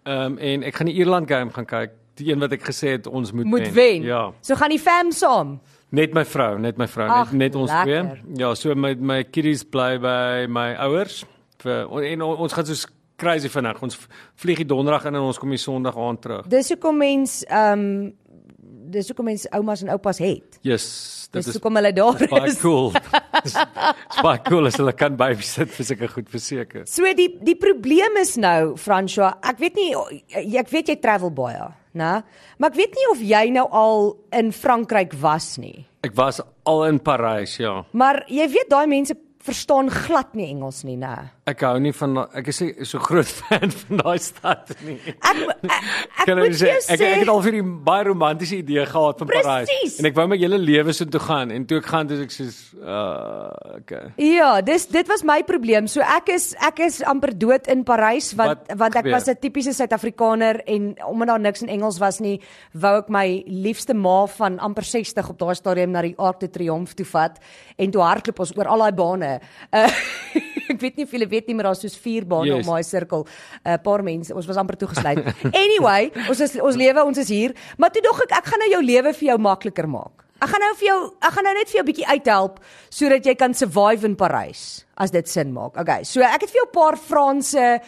Ehm 0.05 0.37
um, 0.37 0.39
en 0.39 0.65
ek 0.69 0.79
gaan 0.79 0.89
die 0.89 0.97
Ierland 1.01 1.29
game 1.29 1.53
gaan 1.53 1.69
kyk 1.69 1.93
die 2.19 2.31
een 2.31 2.43
wat 2.43 2.53
ek 2.53 2.67
gesê 2.67 2.97
het 2.97 3.07
ons 3.07 3.33
moet, 3.33 3.45
moet 3.45 3.69
wen. 3.69 3.75
wen. 3.75 4.03
Ja. 4.03 4.33
So 4.41 4.55
gaan 4.55 4.75
die 4.75 4.81
fam 4.81 5.13
saam. 5.13 5.61
Net 5.95 6.15
my 6.15 6.25
vrou, 6.27 6.59
net 6.59 6.79
my 6.79 6.89
vrou, 6.91 7.07
Ach, 7.09 7.31
net 7.33 7.39
net 7.39 7.55
ons 7.55 7.71
lekker. 7.71 8.11
twee. 8.11 8.37
Ja, 8.43 8.55
so 8.55 8.75
my 8.75 8.95
my 8.99 9.23
kiddies 9.25 9.63
bly 9.65 9.99
by 10.03 10.47
my 10.51 10.75
ouers 10.89 11.25
vir 11.63 11.89
en 12.13 12.23
ons 12.23 12.53
gaan 12.53 12.67
so 12.67 12.91
crazy 13.17 13.49
vinnig. 13.49 13.83
Ons 13.83 13.99
vlieg 14.43 14.63
die 14.65 14.67
donderdag 14.67 15.07
in 15.11 15.15
en 15.15 15.29
ons 15.29 15.39
kom 15.39 15.53
die 15.55 15.61
sonderdag 15.61 16.01
aand 16.03 16.23
terug. 16.25 16.51
Dis 16.51 16.73
hoekom 16.75 16.99
mens 16.99 17.43
ehm 17.47 17.87
um, 17.87 18.13
dis 18.95 19.11
hoekom 19.11 19.29
mense 19.31 19.51
oumas 19.57 19.83
en 19.85 19.93
oupas 19.95 20.21
het. 20.23 20.59
Yes, 20.67 20.87
dit 21.33 21.41
dis 21.41 21.51
is 21.51 21.59
hoekom 21.59 21.79
hulle 21.81 21.93
daar 21.97 22.23
is. 22.25 22.31
Baie 22.31 22.55
cool. 22.63 22.93
Dis 23.45 23.57
baie 24.25 24.39
cool 24.47 24.71
as 24.71 24.79
hulle 24.81 24.95
kan 24.97 25.17
babysit 25.21 25.73
vir 25.75 25.87
seker 25.91 26.13
goed 26.15 26.31
verseker. 26.33 26.87
So 26.89 27.11
die 27.19 27.29
die 27.45 27.57
probleem 27.61 28.17
is 28.23 28.37
nou, 28.41 28.75
François, 28.81 29.35
ek 29.45 29.61
weet 29.61 29.77
nie 29.77 29.91
ek 30.63 30.71
weet 30.73 30.95
jy 30.95 30.97
travel 31.03 31.35
baie, 31.35 31.67
né? 31.99 32.15
Maar 32.57 32.73
ek 32.73 32.79
weet 32.79 32.97
nie 32.97 33.11
of 33.13 33.21
jy 33.21 33.45
nou 33.53 33.67
al 33.75 34.15
in 34.33 34.55
Frankryk 34.55 35.19
was 35.21 35.57
nie. 35.61 35.85
Ek 36.07 36.17
was 36.17 36.41
al 36.69 36.87
in 36.89 37.03
Parys, 37.05 37.59
ja. 37.61 37.83
Maar 37.93 38.23
jy 38.33 38.49
weet 38.55 38.73
daai 38.73 38.87
mense 38.89 39.19
verstaan 39.45 39.91
glad 39.93 40.33
nie 40.39 40.49
Engels 40.55 40.85
nie, 40.89 40.97
né? 40.97 41.34
Ek 41.45 41.61
hou 41.61 41.75
nie 41.77 41.91
van 41.93 42.23
ek 42.41 42.47
is 42.49 42.59
so 42.89 42.99
groot 43.05 43.29
fan 43.39 43.69
van 43.69 43.99
daai 44.01 44.21
stad 44.23 44.71
nie. 44.87 44.97
Ek 45.13 45.41
ek, 45.69 46.23
ek 46.25 46.39
moet 46.39 46.55
sê 46.57 46.71
ek, 46.79 46.95
ek 46.97 47.03
het 47.21 47.29
al 47.29 47.43
vir 47.45 47.59
die 47.59 47.65
baie 47.85 48.07
romantiese 48.09 48.63
idee 48.63 48.87
gehad 48.89 49.21
van 49.21 49.29
Parys 49.29 49.99
en 50.01 50.09
ek 50.09 50.17
wou 50.17 50.25
my 50.33 50.39
hele 50.41 50.57
lewe 50.57 50.95
so 50.97 51.05
toe 51.05 51.21
gaan 51.21 51.53
en 51.53 51.67
toe 51.69 51.83
ek 51.83 51.91
gaan 51.93 52.09
dis 52.09 52.23
ek 52.25 52.33
soos 52.33 52.57
uh 52.81 53.51
okay. 53.75 54.07
Ja, 54.25 54.63
dis 54.65 54.87
dit 54.89 55.13
was 55.13 55.21
my 55.29 55.43
probleem. 55.45 55.85
So 55.91 56.01
ek 56.01 56.33
is 56.33 56.55
ek 56.65 56.81
is 56.87 57.03
amper 57.05 57.35
dood 57.37 57.69
in 57.69 57.85
Parys 57.85 58.33
want 58.41 58.65
Wat 58.65 58.81
want 58.81 58.97
ek 59.03 59.05
gebeur? 59.05 59.19
was 59.19 59.29
'n 59.29 59.37
tipiese 59.45 59.77
Suid-Afrikaner 59.77 60.63
en 60.65 60.95
omdat 61.05 61.35
daar 61.35 61.45
niks 61.45 61.61
in 61.61 61.69
Engels 61.69 62.01
was 62.01 62.23
nie, 62.25 62.41
wou 62.73 62.97
ek 63.05 63.13
my 63.13 63.45
liefste 63.45 63.93
ma 63.93 64.25
van 64.33 64.57
amper 64.65 64.89
60 64.89 65.29
op 65.29 65.39
daai 65.39 65.55
stadium 65.61 65.93
na 65.93 66.01
die 66.09 66.17
Arc 66.17 66.41
de 66.41 66.49
Triomphe 66.49 66.97
toe 66.97 67.07
vat 67.13 67.37
en 67.77 67.91
toe 67.91 68.01
hardloop 68.01 68.41
ons 68.41 68.57
oor 68.57 68.67
al 68.73 68.89
daai 68.89 68.93
bane. 68.97 69.41
Uh 69.69 69.91
ek 70.73 70.81
weet 70.81 70.97
nie 70.97 71.05
of 71.05 71.11
julle 71.13 71.29
weet 71.29 71.47
nie, 71.47 71.55
maar 71.55 71.65
daar's 71.71 71.81
soos 71.81 71.97
vier 71.97 72.25
bane 72.25 72.47
Yes. 72.47 72.67
om 72.67 72.75
daai 72.75 72.83
sirkel. 72.85 73.27
'n 73.65 73.71
uh, 73.71 73.77
Paar 73.83 74.03
mense, 74.03 74.35
ons 74.35 74.47
was 74.47 74.57
amper 74.57 74.77
toegesluit. 74.77 75.19
anyway, 75.65 76.11
ons 76.29 76.41
is 76.41 76.57
ons 76.61 76.77
lewe, 76.77 77.05
ons 77.05 77.19
is 77.19 77.29
hier, 77.29 77.53
maar 77.79 77.91
toe 77.91 78.03
dog 78.03 78.21
ek 78.23 78.33
ek 78.39 78.45
gaan 78.47 78.59
nou 78.65 78.71
jou 78.71 78.83
lewe 78.83 79.13
vir 79.13 79.29
jou 79.29 79.39
makliker 79.39 79.89
maak. 79.89 80.25
Ek 80.43 80.51
gaan 80.51 80.61
nou 80.61 80.75
vir 80.77 80.87
jou 80.89 80.99
ek 81.23 81.33
gaan 81.33 81.45
nou 81.45 81.55
net 81.55 81.69
vir 81.71 81.79
jou 81.81 81.85
bietjie 81.87 82.07
uithelp 82.11 82.59
sodat 82.91 83.25
jy 83.25 83.35
kan 83.35 83.55
survive 83.55 84.05
in 84.05 84.17
Parys 84.17 84.85
as 84.97 85.11
dit 85.11 85.29
sin 85.29 85.53
maak. 85.53 85.77
Okay, 85.81 86.05
so 86.05 86.21
ek 86.21 86.41
het 86.43 86.51
vir 86.51 86.61
jou 86.63 86.67
'n 86.69 86.75
paar 86.75 86.97
Franse 86.97 87.81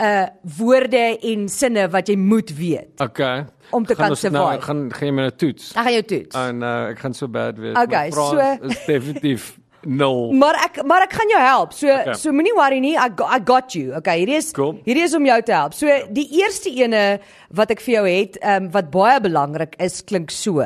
uh 0.00 0.26
woorde 0.58 1.18
en 1.22 1.48
sinne 1.48 1.88
wat 1.92 2.08
jy 2.08 2.16
moet 2.16 2.50
weet. 2.56 3.00
Okay. 3.00 3.44
Om 3.70 3.84
te 3.86 3.94
Gaan 3.94 3.96
kan 3.96 4.08
nou, 4.08 4.16
survive. 4.16 4.62
gaan 4.64 4.90
gaan 4.92 5.06
jy 5.08 5.12
my 5.12 5.22
nou 5.22 5.30
toets. 5.36 5.70
Ek 5.76 5.84
gaan 5.84 5.92
jou 5.92 6.02
toets. 6.02 6.36
Oh 6.36 6.50
no, 6.52 6.72
ek 6.90 6.98
gaan 6.98 7.14
so 7.14 7.28
bad 7.28 7.58
wees. 7.58 7.76
Okay, 7.76 8.08
My 8.08 8.10
Frans 8.10 8.30
so- 8.60 8.66
is 8.68 8.86
definitief 8.86 9.58
nul. 9.84 10.32
Maar 10.32 10.54
ek 10.64 10.82
maar 10.86 11.02
ek 11.02 11.12
gaan 11.12 11.28
jou 11.32 11.40
help. 11.42 11.72
So 11.72 11.88
Okay. 11.88 12.14
so 12.14 12.32
moenie 12.32 12.54
worry 12.56 12.80
nie. 12.80 12.94
I 12.96 13.08
got, 13.08 13.28
I 13.34 13.38
got 13.44 13.74
you. 13.74 13.94
Okay, 13.96 14.18
hierdie 14.24 14.36
is 14.36 14.52
Cool. 14.52 14.78
hierdie 14.86 15.02
is 15.04 15.14
om 15.14 15.24
jou 15.26 15.40
te 15.42 15.52
help. 15.52 15.74
So 15.74 15.86
die 16.10 16.28
eerste 16.42 16.70
ene 16.70 17.20
wat 17.50 17.70
ek 17.70 17.80
vir 17.80 17.94
jou 17.94 18.06
het, 18.08 18.36
ehm 18.42 18.64
um, 18.64 18.70
wat 18.72 18.90
baie 18.90 19.20
belangrik 19.20 19.74
is, 19.78 20.02
klink 20.04 20.30
so. 20.30 20.60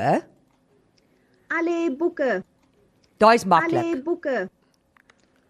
Allez 1.48 1.94
boeken, 1.98 2.44
Daai's 3.18 3.44
maklik. 3.44 4.02
boeken. 4.04 4.50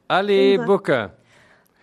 Ali 0.09 0.59
Boeke. 0.59 1.11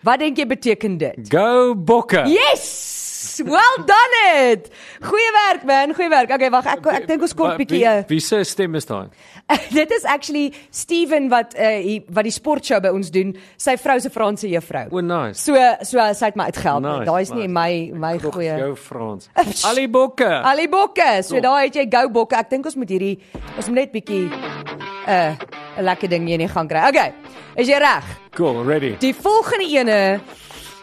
Wat 0.04 0.19
dink 0.19 0.38
jy 0.38 0.46
beteken 0.48 0.98
dit? 0.98 1.30
Go 1.32 1.74
Bokke. 1.76 2.24
Yes! 2.28 3.03
Well 3.41 3.78
done 3.86 4.15
it. 4.52 4.69
Goeie 5.02 5.32
werk 5.48 5.63
man, 5.65 5.93
goeie 5.96 6.10
werk. 6.10 6.30
Okay, 6.30 6.50
wag, 6.54 6.65
ek 6.65 6.86
ek 6.88 7.08
dink 7.08 7.22
ons 7.22 7.34
kom 7.34 7.50
'n 7.52 7.58
bietjie 7.58 7.80
Wie, 7.80 7.86
uh, 7.88 8.04
wie 8.08 8.19
se 8.19 8.43
stem 8.43 8.76
is 8.76 8.86
daai? 8.86 9.08
Dit 9.80 9.91
is 9.91 10.04
actually 10.06 10.54
Steven 10.72 11.30
wat 11.30 11.56
uh 11.58 11.82
die, 11.82 12.04
wat 12.10 12.24
die 12.24 12.32
sportshow 12.32 12.80
by 12.82 12.89
ons 12.93 13.10
doen. 13.12 13.36
Sy 13.58 13.78
vrou 13.78 14.00
se 14.00 14.10
Franse 14.10 14.48
juffrou. 14.48 14.88
O 14.91 15.02
nice. 15.02 15.39
So 15.41 15.56
so 15.84 15.98
sy 16.13 16.26
het 16.26 16.36
my 16.36 16.46
uitgehelp. 16.52 16.82
Nice, 16.84 17.06
Daai's 17.06 17.32
nie 17.34 17.48
nice. 17.48 17.91
my 17.93 18.08
my 18.13 18.17
goeie. 18.19 18.58
Go 18.60 18.76
Frans. 18.76 19.30
Ali 19.69 19.88
Bokke. 19.88 20.30
Ali 20.43 20.67
Bokke. 20.67 21.24
So 21.24 21.36
Cool. 21.36 21.41
daai 21.41 21.65
het 21.65 21.76
jy 21.76 21.88
Go 21.91 22.10
Bokke. 22.10 22.36
Ek 22.38 22.50
dink 22.50 22.65
ons 22.65 22.76
moet 22.76 22.89
hierdie 22.89 23.17
ons 23.58 23.67
moet 23.67 23.76
net 23.76 23.91
bietjie 23.91 24.30
'n 24.30 25.10
uh, 25.10 25.36
'n 25.80 25.84
lekker 25.84 26.10
ding 26.10 26.26
hier 26.28 26.39
in 26.39 26.48
die 26.48 26.54
gang 26.54 26.69
kry. 26.69 26.88
Okay. 26.89 27.13
Is 27.58 27.67
jy 27.67 27.78
reg? 27.78 28.04
Cool, 28.36 28.63
ready. 28.65 28.96
Die 29.00 29.13
volgende 29.13 29.65
ene 29.65 30.22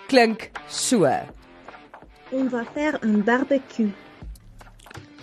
klink 0.09 0.51
so. 0.69 1.07
On 2.33 2.49
va 2.49 2.63
faire 2.75 2.99
un 3.03 3.19
barbecue. 3.25 3.91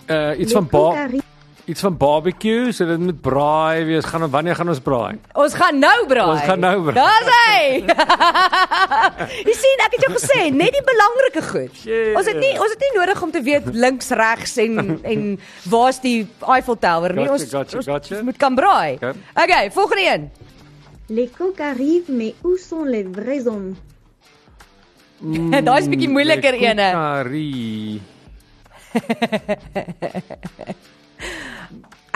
Uh 0.08 0.32
iets 0.38 0.52
Les 0.52 0.52
van 0.52 0.68
coques 0.68 0.94
ba 0.94 1.02
arrivent. 1.02 1.24
iets 1.68 1.80
van 1.84 1.96
barbecue, 1.96 2.72
so 2.72 2.86
dit 2.88 2.98
moet 2.98 3.20
braai 3.20 3.84
wees. 3.84 4.04
Gaan 4.08 4.30
wanneer 4.30 4.54
gaan 4.56 4.68
ons 4.72 4.80
braai? 4.80 5.18
Ons 5.36 5.54
gaan 5.54 5.78
nou 5.78 6.06
braai. 6.08 6.30
Ons 6.38 6.46
gaan 6.48 6.60
nou 6.60 6.82
braai. 6.82 6.94
Daar's 6.94 7.28
hy. 7.28 7.64
jy 9.48 9.54
sien, 9.56 9.82
ek 9.84 9.96
het 9.96 10.06
jou 10.06 10.12
gesê, 10.14 10.38
net 10.54 10.72
die 10.78 10.84
belangrike 10.86 11.42
goed. 11.50 11.76
Shit. 11.82 12.14
Ons 12.16 12.30
het 12.32 12.40
nie 12.40 12.54
ons 12.60 12.72
het 12.72 12.84
nie 12.86 12.92
nodig 12.96 13.22
om 13.22 13.30
te 13.36 13.42
weet 13.44 13.68
links, 13.74 14.08
regs 14.16 14.56
en 14.64 14.98
en 15.02 15.26
waar's 15.68 16.00
die 16.04 16.26
Eiffel 16.46 16.78
Tower 16.80 17.12
nie. 17.16 17.26
Gotcha, 17.28 17.42
Ons, 17.42 17.52
gotcha, 17.52 17.76
ons, 17.82 17.86
gotcha. 17.92 18.14
ons 18.16 18.24
moet 18.30 18.40
kan 18.40 18.56
braai. 18.56 18.96
Okay. 18.96 19.14
Okay, 19.44 19.70
volgende 19.76 20.08
een. 20.08 20.30
Les 21.08 21.28
coques 21.38 21.64
arrivent, 21.64 22.08
mais 22.12 22.34
où 22.44 22.56
sont 22.56 22.84
les 22.84 23.04
vrais 23.12 23.46
hommes 23.48 23.76
Daai's 25.68 25.88
bietjie 25.88 26.08
moeiliker 26.08 26.54
ene. 26.54 26.90
Curry. 26.94 28.00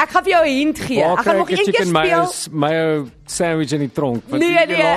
Ek 0.02 0.10
gaan 0.10 0.24
vir 0.24 0.32
jou 0.32 0.44
'n 0.46 0.56
hint 0.58 0.78
gee. 0.78 1.02
Waar 1.04 1.18
Ek 1.18 1.24
gaan 1.26 1.36
nog 1.36 1.50
een 1.50 1.72
keer 1.72 1.86
speel. 1.86 2.26
mayo 2.52 3.06
sandwich 3.26 3.72
in 3.72 3.78
die 3.80 3.92
tronk? 3.92 4.22
Wat 4.28 4.40
Nee, 4.40 4.66
nee. 4.66 4.96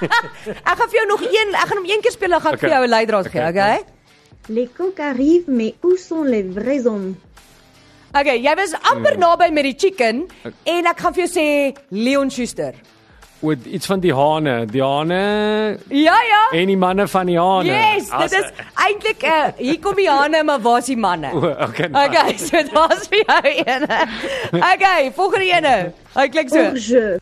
ek 0.70 0.76
gaan 0.78 0.88
vir 0.90 0.98
jou 1.00 1.06
nog 1.08 1.20
een, 1.22 1.54
ek 1.54 1.66
gaan 1.66 1.78
hom 1.78 1.86
een 1.88 2.00
keer 2.02 2.12
speel 2.12 2.32
en 2.32 2.40
gaan 2.40 2.52
Okay. 2.54 2.68
vir 2.68 2.76
jou 2.78 2.84
'n 2.86 2.88
leidraad 2.90 3.26
gee, 3.26 3.40
Okay. 3.40 3.50
okay? 3.50 3.84
Les 4.48 4.68
coques 4.76 5.00
arrivent, 5.04 5.48
mais 5.48 5.74
où 5.82 5.96
sont 5.96 6.22
les 6.24 6.44
vrais 6.54 6.84
hommes 6.86 7.16
Okay, 8.14 8.38
jy 8.40 8.54
was 8.54 8.72
amper 8.82 9.12
Hmm. 9.12 9.20
naby 9.20 9.50
met 9.52 9.64
die 9.64 9.74
chicken 9.76 10.26
en 10.64 10.86
ek 10.86 10.98
gaan 11.00 11.12
vir 11.14 11.26
jou 11.26 11.32
sê 11.40 11.74
Leon 11.90 12.30
Schuster. 12.30 12.74
Met 13.38 13.66
iets 13.66 13.86
van 13.86 14.00
die 14.00 14.14
hane, 14.14 14.64
die 14.66 14.82
hane 14.82 15.78
Ja, 15.88 16.16
ja. 16.22 16.58
en 16.58 16.66
die 16.66 16.76
manne 16.76 17.08
van 17.08 17.26
die 17.26 17.36
hane. 17.38 17.68
Yes, 17.68 18.08
dit 18.08 18.32
is 18.32 18.50
eintlik 18.74 19.22
'n 19.22 19.26
uh, 19.26 19.52
hier 19.56 19.78
kom 19.80 19.94
die 19.94 20.08
hane, 20.10 20.42
maar 20.44 20.60
waar's 20.60 20.86
die 20.86 20.96
manne? 20.96 21.30
O, 21.34 21.38
okay. 21.68 21.88
nice. 21.88 22.08
Okay, 22.08 22.36
so 22.38 22.62
daar's 22.72 23.08
vir 23.08 23.24
jou 23.26 23.42
ene. 23.66 24.00
Okay, 24.74 25.12
volgende 25.12 25.46
ene. 25.46 25.92
Hy 26.14 26.28
klink 26.28 26.48
so. 26.48 26.72
Jeu. 26.74 27.18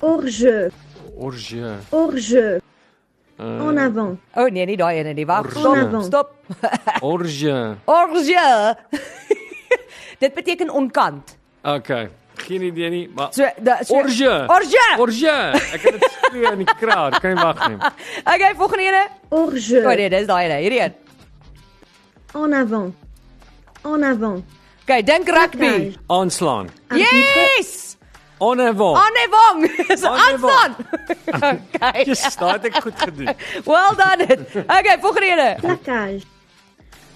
Orge. 0.00 0.70
Hors 1.18 1.48
jeu. 2.28 2.60
Uh, 3.38 3.68
En 3.68 3.78
avant. 3.78 4.18
O 4.34 4.42
oh, 4.42 4.50
nee, 4.50 4.66
nie 4.66 4.76
daai 4.76 4.98
ene 4.98 5.12
nie. 5.14 5.26
Wag, 5.26 5.46
Orge. 5.56 6.02
stop. 6.02 6.04
Stop. 6.04 7.02
Orge. 7.02 7.76
Orge. 7.84 8.76
Dit 10.22 10.34
beteken 10.34 10.70
onkant. 10.70 11.36
Okay. 11.62 12.08
Geen 12.48 12.62
idee 12.62 12.90
nie, 12.90 13.02
maar 13.14 13.28
So, 13.36 13.48
da, 13.60 13.78
so 13.84 13.94
Orge. 14.00 14.44
Orge. 14.48 14.84
Orge. 14.98 15.34
Ek 15.72 15.82
kan 15.82 15.98
dit 15.98 16.06
skree 16.16 16.52
in 16.52 16.62
die 16.64 16.76
kraal. 16.80 17.10
Kan 17.20 17.34
nie 17.34 17.42
wag 17.44 17.60
nie. 17.68 17.76
Okay, 18.24 18.54
volgende 18.56 18.86
ene. 18.88 19.02
Hors 19.28 19.66
jeu. 19.68 19.82
O 19.84 19.90
oh, 19.90 19.96
nee, 20.00 20.08
dis 20.12 20.28
daai 20.30 20.46
ene. 20.46 20.62
Hierdie 20.64 20.80
een. 20.86 20.94
En 22.38 22.56
avant. 22.62 22.94
En 23.84 24.08
avant. 24.12 24.56
Okay, 24.86 25.02
dink 25.04 25.28
rugby. 25.28 25.92
Aanslaan. 26.06 26.72
Yes! 26.96 27.88
Onevol. 28.38 28.96
Anne 28.96 29.26
Wong. 29.30 29.86
Dis 29.88 30.02
Anne 30.02 30.18
aanstaan. 30.18 30.76
Okay. 31.28 32.04
Daai 32.08 32.52
het 32.52 32.64
ek 32.64 32.76
goed 32.82 33.00
gedoen. 33.02 33.28
Well 33.68 33.94
done. 33.98 34.24
It. 34.24 34.56
Okay, 34.64 34.96
volgende 35.00 35.26
ene. 35.26 35.48
Plaquage. 35.60 36.22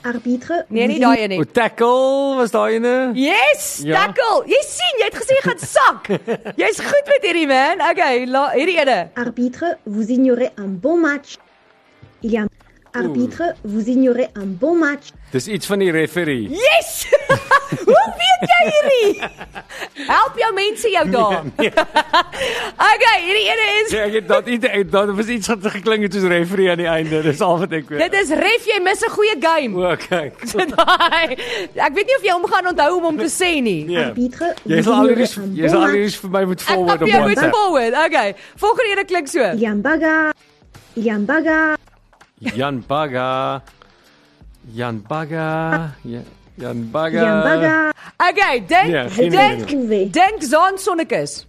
Arbitre. 0.05 0.65
Nee, 0.69 0.87
nie 0.91 0.99
daai 1.01 1.19
ene 1.25 1.37
O 1.39 1.45
nie. 1.45 1.47
tackle 1.53 2.37
was 2.39 2.51
daai 2.51 2.75
ene? 2.81 3.13
Yes, 3.15 3.83
Ja. 3.85 4.07
tackle. 4.07 4.43
Jy 4.51 4.61
sien, 4.67 4.99
jy 5.01 5.05
het 5.11 5.15
gesê 5.21 5.37
jy 5.39 5.45
gaan 5.47 5.59
sak. 5.59 6.09
Jy's 6.61 6.81
goed 6.81 7.07
met 7.13 7.23
hierdie 7.29 7.47
man. 7.47 7.81
Okay, 7.91 8.25
la, 8.27 8.49
hierdie 8.57 8.79
ene. 8.83 8.99
Arbitre, 9.17 9.77
vous 9.87 10.11
ignorez 10.11 10.51
un 10.59 10.75
bon 10.81 10.99
match. 11.01 11.39
Il 12.23 12.31
y 12.33 12.37
a 12.39 12.47
Arbitre, 12.95 13.43
vous 13.65 13.89
ignorez 13.89 14.29
un 14.37 14.47
bon 14.47 14.77
match. 14.77 15.13
Dis 15.33 15.47
iets 15.49 15.67
van 15.67 15.79
die 15.81 15.91
referee. 15.91 16.49
Yes! 16.51 17.07
Hoe 17.89 18.05
weet 18.21 18.43
jy 18.51 18.59
hierdie? 18.69 19.29
Help 20.09 20.37
jou 20.37 20.51
mense 20.53 20.91
jou 20.93 21.05
daar. 21.15 21.39
okay, 22.93 23.15
hierdie 23.25 23.47
ene 23.49 23.69
is 23.79 23.95
Ja, 23.95 24.03
ek 24.05 24.19
het 24.19 24.27
dat 24.29 24.51
iets 24.53 24.69
ek 24.69 24.91
dat 24.93 25.13
was 25.17 25.31
iets 25.33 25.49
wat 25.49 25.65
geklink 25.79 26.05
het 26.05 26.19
soos 26.19 26.27
referee 26.29 26.69
aan 26.75 26.83
die 26.83 26.91
einde. 26.91 27.23
Dis 27.25 27.41
al 27.41 27.63
wat 27.63 27.73
ek 27.79 27.89
weet. 27.89 28.03
Dit 28.05 28.19
is 28.21 28.35
ref 28.43 28.69
jy 28.69 28.77
mis 28.85 29.01
'n 29.07 29.13
goeie 29.17 29.37
game. 29.41 29.73
O, 29.81 29.97
kyk. 29.97 30.37
So 30.53 30.59
daai. 30.75 31.33
Ek 31.73 31.97
weet 31.97 32.07
nie 32.13 32.19
of 32.21 32.29
jy 32.29 32.37
hom 32.37 32.45
gaan 32.53 32.69
onthou 32.75 32.91
om 32.99 33.09
hom 33.09 33.19
te 33.23 33.31
sê 33.33 33.55
nie. 33.65 33.85
Nee. 33.89 34.05
Arbitre, 34.05 34.53
Jy 34.69 34.83
sal 34.83 35.01
ignorez 35.01 35.33
alreeds 35.33 35.37
un 35.41 35.57
jy 35.57 35.69
sal 35.69 35.81
match. 35.81 35.89
alreeds 35.97 36.17
vir 36.21 36.31
my 36.37 36.45
moet 36.53 36.61
Ek 36.61 36.69
forward 36.69 37.03
op 37.03 37.09
jou 37.09 37.23
moet 37.29 37.45
forward. 37.57 37.95
Okay. 38.07 38.35
Volgende 38.57 38.91
ene 38.93 39.05
klink 39.09 39.29
so. 39.33 39.49
Il 39.57 41.05
y 41.09 41.92
Jan 42.55 42.83
Baga. 42.87 43.63
Jan 44.75 45.03
Baga. 45.09 45.95
Ja, 46.05 46.21
Jan 46.57 46.59
Il 46.59 46.63
y 46.63 46.65
a 46.67 46.71
un 46.71 46.91
Baga. 46.93 47.43
bagarre. 47.43 47.93
Okay, 48.31 48.61
dink 48.67 48.89
Nee, 48.93 49.09
geen 49.11 49.31
dink 49.31 49.53
idee. 49.53 49.65
Trouvé. 49.67 50.11
dink 50.11 50.43
Zaan 50.43 50.79
Sonnekus. 50.79 51.47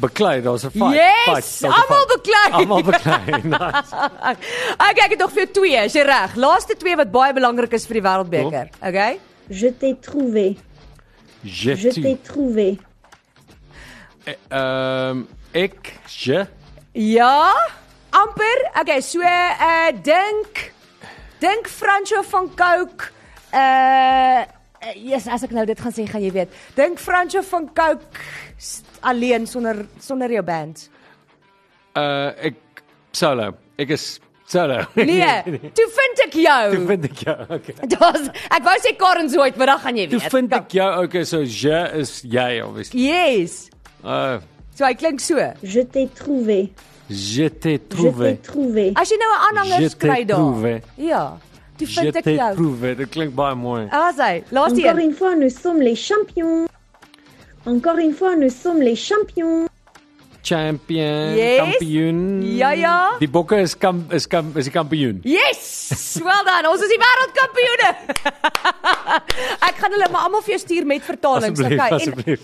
Beklei, 0.00 0.40
daar's 0.42 0.64
'n 0.64 0.70
fight. 0.70 0.94
Yes, 0.94 1.24
Fight, 1.24 1.34
daar's 1.34 1.62
'n 1.62 1.66
almal 1.66 2.06
fight. 2.06 2.22
beklei. 2.22 2.50
Almal 2.52 2.82
beklei. 2.82 3.42
Nice. 3.56 3.92
Okay, 4.90 5.04
ek 5.04 5.10
het 5.10 5.18
nog 5.18 5.30
vir 5.32 5.42
jou 5.44 5.52
twee, 5.52 5.78
as 5.78 5.92
jy 5.92 6.02
reg. 6.02 6.34
Laaste 6.36 6.76
twee 6.76 6.96
wat 6.96 7.10
baie 7.10 7.32
belangrik 7.32 7.72
is 7.72 7.86
vir 7.86 7.94
die 8.00 8.02
wêreldbeker. 8.02 8.68
Okay? 8.80 9.20
Je 9.48 9.70
t'ai 9.78 9.94
trouvé. 10.00 10.56
Je 11.42 11.76
Je 11.76 11.88
t'ai 12.00 12.16
tu. 12.16 12.22
trouvé. 12.22 12.78
Ehm 14.50 15.26
ek 15.52 15.92
je 16.06 16.46
Ja, 16.94 17.52
amper. 18.12 18.58
Okay, 18.80 19.00
so 19.00 19.20
uh 19.22 19.90
dink 20.02 20.72
dink 21.40 21.68
Franco 21.68 22.22
van 22.22 22.48
Cooke 22.54 23.10
uh 23.52 24.44
yes, 24.96 25.28
as 25.30 25.44
ek 25.46 25.52
nou 25.54 25.64
dit 25.68 25.78
gaan 25.78 25.92
sê, 25.94 26.06
gaan 26.10 26.22
jy 26.24 26.32
weet. 26.34 26.50
Dink 26.78 26.98
Franco 27.02 27.42
van 27.46 27.68
Cooke 27.74 28.20
s- 28.58 28.82
alleen 29.02 29.46
sonder 29.46 29.84
sonder 30.02 30.30
jou 30.32 30.42
band. 30.42 30.88
uh 31.96 32.32
ek 32.48 32.56
solo. 33.12 33.52
Ek 33.78 33.90
is 33.96 34.20
solo. 34.48 34.78
Nee, 34.96 35.42
toe 35.76 35.88
vind 35.98 36.22
ek 36.26 36.34
jou. 36.44 36.70
Toe 36.76 36.86
vind 36.88 37.04
ek 37.10 37.18
jou. 37.26 37.36
Okay. 37.58 37.74
Daar's 37.96 38.28
ek 38.52 38.64
wou 38.66 38.76
sê 38.84 38.94
Karen 39.00 39.28
Zoid, 39.32 39.56
maar 39.60 39.72
dan 39.74 39.80
gaan 39.84 39.96
jy 40.00 40.06
Toe 40.12 40.20
weet. 40.20 40.32
vind 40.36 40.52
ek 40.60 40.72
jou. 40.78 40.88
Okay, 41.06 41.24
so 41.24 41.40
je 41.44 41.78
is 42.00 42.20
jy 42.24 42.60
obviously. 42.64 43.06
Yes. 43.10 43.68
Uh 44.04 44.40
So 44.72 44.86
hy 44.88 44.94
klink 44.96 45.20
so. 45.20 45.36
Je 45.60 45.82
t'ai 45.84 46.06
trouvé. 46.16 46.70
Je 47.12 47.48
t'ai 47.48 47.72
Je 47.72 47.76
t'ai 47.76 47.78
trouvé. 47.78 48.36
trouvé. 48.42 48.92
As 48.96 49.08
jy 49.10 49.16
nou 49.16 49.30
'n 49.30 49.40
aanhanger 49.46 49.82
Je 49.82 49.88
t'ai 49.96 50.08
kry 50.08 50.24
daar. 50.24 50.38
trouvé. 50.38 50.82
Ja. 50.98 51.38
Toe 51.78 51.86
Je 51.86 52.00
vind 52.00 52.16
ek 52.16 52.24
t'ai 52.24 52.36
jou. 52.36 52.54
trouvé. 52.54 52.94
Dit 52.96 53.08
klink 53.10 53.34
baie 53.34 53.54
mooi. 53.54 53.86
Ah, 53.90 54.12
sy. 54.12 54.42
Laaste 54.52 54.78
Encore 54.78 54.98
een. 54.98 55.00
une 55.08 55.12
fois, 55.14 55.34
nous 55.34 55.50
sommes 55.50 55.80
les 55.82 55.96
champions. 55.96 56.66
Encore 57.64 57.98
une 57.98 58.12
fois, 58.12 58.34
nous 58.36 58.50
sommes 58.50 58.80
les 58.82 58.96
champions. 58.96 59.66
Champion, 60.52 61.34
Yes. 61.36 61.58
kampioen. 61.60 62.20
Ja, 62.56 62.70
ja. 62.76 62.96
Die 63.20 63.28
bokke 63.28 63.60
is 63.62 63.74
kam 63.78 64.04
is 64.12 64.26
kam 64.28 64.52
is 64.56 64.68
die 64.68 64.74
kampioen. 64.74 65.20
Yes! 65.24 66.20
Well 66.22 66.44
done. 66.46 66.68
Ons 66.70 66.84
is 66.84 66.92
die 66.92 67.00
wêreldkampioene. 67.00 67.90
ek 69.68 69.80
gaan 69.80 69.94
hulle 69.96 70.08
maar 70.12 70.26
almal 70.28 70.44
vir 70.44 70.54
jou 70.56 70.60
stuur 70.62 70.88
met 70.88 71.04
vertalings, 71.06 71.62
okay? 71.62 71.88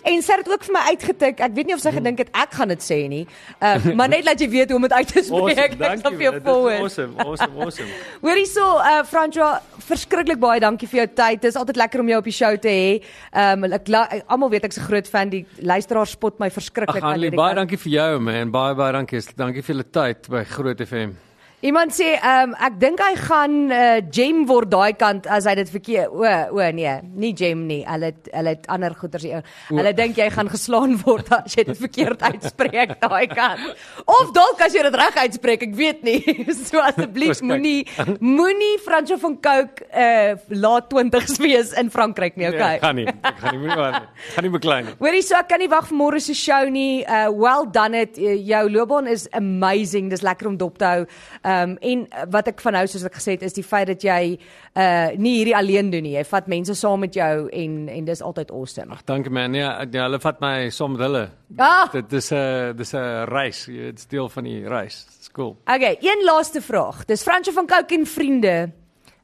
En 0.02 0.18
en 0.18 0.24
sy 0.24 0.36
het 0.38 0.44
dit 0.44 0.52
ook 0.54 0.64
vir 0.68 0.74
my 0.76 0.84
uitgetik. 0.92 1.42
Ek 1.48 1.56
weet 1.56 1.70
nie 1.70 1.76
of 1.76 1.82
sy 1.84 1.92
gedink 1.94 2.22
het 2.24 2.32
ek 2.36 2.56
gaan 2.58 2.72
dit 2.72 2.84
sê 2.84 3.00
nie. 3.10 3.24
Uh, 3.60 3.76
maar 3.98 4.10
net 4.12 4.26
laat 4.26 4.40
jy 4.42 4.48
weet 4.52 4.72
hoe 4.72 4.80
om 4.80 4.86
dit 4.88 4.96
uit 4.96 5.12
te 5.12 5.24
spreek. 5.28 5.76
ek 5.78 6.02
sal 6.02 6.16
vir 6.16 6.26
jou 6.28 6.34
forward. 6.40 6.80
Awesome, 6.86 7.18
awesome, 7.24 7.60
awesome. 7.64 7.90
Hoorie 8.24 8.48
so, 8.50 8.66
uh 8.78 9.02
Francois, 9.08 9.60
verskriklik 9.88 10.40
baie 10.42 10.60
dankie 10.64 10.88
vir 10.90 11.04
jou 11.04 11.08
tyd. 11.20 11.42
Dit 11.42 11.50
is 11.52 11.60
altyd 11.60 11.80
lekker 11.84 12.02
om 12.02 12.12
jou 12.14 12.20
op 12.22 12.28
die 12.30 12.36
show 12.36 12.52
te 12.56 12.72
hê. 12.72 12.90
Ehm 13.32 13.68
um, 13.68 13.76
ek 13.78 13.90
almal 14.26 14.52
weet 14.52 14.68
ek's 14.68 14.80
'n 14.80 14.88
groot 14.88 15.08
fan. 15.08 15.32
Die 15.34 15.44
luisteraars 15.60 16.16
spot 16.16 16.40
my 16.42 16.50
verskriklik 16.50 17.04
hierdie 17.04 17.34
baie 17.36 17.54
kant. 17.54 17.62
dankie 17.62 17.78
vir 17.84 17.92
jou 17.92 17.97
man. 18.20 18.50
Baie 18.54 18.74
baie 18.78 18.92
dankie. 18.94 19.22
Dankie 19.36 19.62
vir 19.62 19.74
julle 19.74 19.88
tyd 19.90 20.28
by 20.30 20.44
Groot 20.52 20.84
FM. 20.84 21.16
Iemand 21.60 21.90
sê, 21.90 22.12
ehm 22.14 22.52
um, 22.52 22.54
ek 22.62 22.74
dink 22.78 23.00
hy 23.02 23.14
gaan 23.18 23.54
uh, 23.74 23.96
gem 24.14 24.44
word 24.46 24.70
daai 24.70 24.92
kant 24.94 25.24
as 25.26 25.42
hy 25.50 25.56
dit 25.58 25.70
verkeer. 25.74 26.04
O, 26.14 26.22
o 26.54 26.66
nee, 26.70 26.92
nie 27.18 27.32
gem 27.34 27.64
nie. 27.66 27.80
Hulle 27.82 28.12
hulle 28.30 28.52
het 28.54 28.68
ander 28.70 28.94
goeters 28.94 29.24
hier. 29.26 29.42
Hulle 29.72 29.90
dink 29.98 30.20
jy 30.20 30.28
gaan 30.30 30.46
geslaan 30.52 30.94
word 31.02 31.26
as 31.34 31.56
jy 31.58 31.64
dit 31.66 31.80
verkeerd 31.80 32.22
uitspreek 32.22 32.92
daai 33.02 33.26
kant. 33.32 33.64
Of 34.06 34.30
dalk 34.36 34.62
as 34.68 34.76
jy 34.78 34.84
dit 34.86 34.98
reg 35.02 35.18
uitspreek, 35.24 35.64
ek 35.66 35.74
weet 35.80 36.04
nie. 36.06 36.20
so 36.68 36.78
asseblief 36.78 37.42
moenie 37.42 37.80
moenie 38.22 38.76
Franco 38.84 39.18
van 39.24 39.34
Coke 39.48 39.88
uh 39.90 40.38
laat 40.54 40.86
20s 40.94 41.40
wees 41.42 41.74
in 41.74 41.90
Frankryk 41.90 42.38
nie, 42.38 42.46
Nee, 42.46 42.54
okay? 42.54 42.78
ek 42.78 42.86
gaan 42.86 42.96
nie. 43.02 43.08
Ek 43.10 43.42
gaan 43.42 43.56
nie 43.56 43.62
moenie 43.64 43.80
maar 43.82 43.98
nie. 43.98 44.30
Gaan 44.36 44.46
nie 44.46 44.54
beklei 44.54 44.78
nie. 44.86 44.94
Hoorie, 45.02 45.26
so 45.26 45.34
ek 45.42 45.50
kan 45.50 45.58
nie 45.66 45.70
wag 45.74 45.90
vir 45.90 45.98
môre 46.04 46.22
se 46.22 46.38
show 46.38 46.62
nie. 46.70 47.02
Uh 47.02 47.34
well 47.34 47.66
done 47.66 47.98
it. 48.06 48.14
Uh, 48.14 48.38
jou 48.46 48.62
loopbaan 48.78 49.10
is 49.10 49.26
amazing. 49.34 50.14
Dis 50.14 50.22
lekker 50.22 50.52
om 50.54 50.60
dop 50.62 50.78
te 50.78 50.94
hou. 50.94 51.04
Um 51.48 51.76
en 51.80 52.04
uh, 52.06 52.24
wat 52.34 52.50
ek 52.50 52.60
van 52.64 52.76
hou 52.80 52.86
soos 52.90 53.04
ek 53.08 53.14
gesê 53.16 53.36
het 53.36 53.44
is 53.46 53.56
die 53.56 53.64
feit 53.64 53.88
dat 53.88 54.04
jy 54.04 54.38
uh 54.76 55.08
nie 55.16 55.36
hierdie 55.38 55.56
alleen 55.56 55.90
doen 55.94 56.04
nie. 56.04 56.16
Jy 56.16 56.24
vat 56.28 56.50
mense 56.50 56.74
saam 56.76 57.00
met 57.00 57.14
jou 57.16 57.48
en 57.48 57.76
en 57.88 58.08
dis 58.08 58.22
altyd 58.22 58.50
awesome. 58.50 58.92
Ag 58.92 59.04
dankie 59.08 59.32
man. 59.32 59.54
Ja, 59.56 59.70
ja, 59.90 60.06
hulle 60.08 60.20
vat 60.20 60.42
my 60.44 60.68
saam 60.74 60.96
met 60.96 61.06
hulle. 61.06 61.24
Ah! 61.56 61.88
Dit 61.92 62.12
is 62.12 62.32
'n 62.32 62.76
dis 62.76 62.92
'n 62.94 63.24
reis. 63.32 63.66
Jy 63.66 63.72
weet, 63.72 63.98
Dit 63.98 63.98
is 63.98 64.06
deel 64.06 64.28
van 64.28 64.44
die 64.44 64.68
reis. 64.68 65.04
Dit's 65.06 65.30
cool. 65.32 65.56
Okay, 65.64 65.96
een 66.00 66.24
laaste 66.24 66.60
vraag. 66.62 67.04
Dis 67.04 67.22
Fransjo 67.22 67.52
van 67.52 67.66
Coke 67.66 67.94
en 67.94 68.06
vriende. 68.06 68.72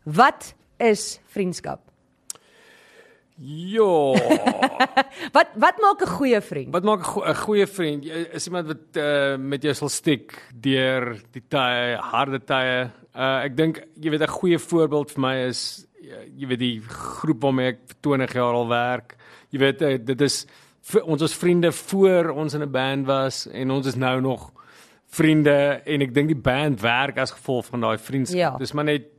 Wat 0.04 0.54
is 0.78 1.20
vriendskap? 1.26 1.93
Ja. 3.36 4.14
Wat 5.36 5.48
wat 5.58 5.78
maak 5.82 6.02
'n 6.02 6.06
goeie 6.06 6.40
vriend? 6.40 6.72
Wat 6.72 6.84
maak 6.84 7.00
'n 7.00 7.04
go 7.04 7.34
goeie 7.34 7.66
vriend? 7.66 8.04
Is 8.06 8.46
iemand 8.46 8.66
wat 8.66 8.96
uh, 8.96 9.36
met 9.36 9.62
jou 9.62 9.74
sal 9.74 9.88
stiek 9.88 10.38
deur 10.54 11.18
die 11.32 11.42
tye, 11.48 11.96
harde 11.98 12.38
tye. 12.38 12.90
Uh 13.14 13.42
ek 13.42 13.56
dink 13.56 13.82
jy 13.98 14.10
weet 14.10 14.22
'n 14.22 14.38
goeie 14.38 14.58
voorbeeld 14.58 15.10
vir 15.10 15.20
my 15.20 15.34
is 15.50 15.86
uh, 16.02 16.22
jy 16.36 16.46
weet 16.46 16.58
die 16.58 16.80
groep 16.80 17.42
waarmee 17.42 17.68
ek 17.74 17.78
vir 17.86 17.96
20 18.00 18.32
jaar 18.32 18.54
al 18.54 18.68
werk. 18.68 19.16
Jy 19.50 19.58
weet 19.58 19.82
uh, 19.82 19.98
dit 19.98 20.20
is 20.20 20.46
ons 21.02 21.20
was 21.20 21.34
vriende 21.34 21.72
voor 21.72 22.30
ons 22.30 22.54
in 22.54 22.62
'n 22.62 22.70
band 22.70 23.06
was 23.06 23.46
en 23.46 23.70
ons 23.70 23.86
is 23.86 23.96
nou 23.96 24.20
nog 24.20 24.52
vriende 25.10 25.82
en 25.84 26.02
ek 26.02 26.14
dink 26.14 26.28
die 26.28 26.42
band 26.42 26.80
werk 26.80 27.18
as 27.18 27.34
gevolg 27.34 27.66
van 27.66 27.80
daai 27.80 27.98
vriendskap. 27.98 28.38
Ja. 28.38 28.56
Dis 28.58 28.72
maar 28.72 28.84
net 28.84 29.10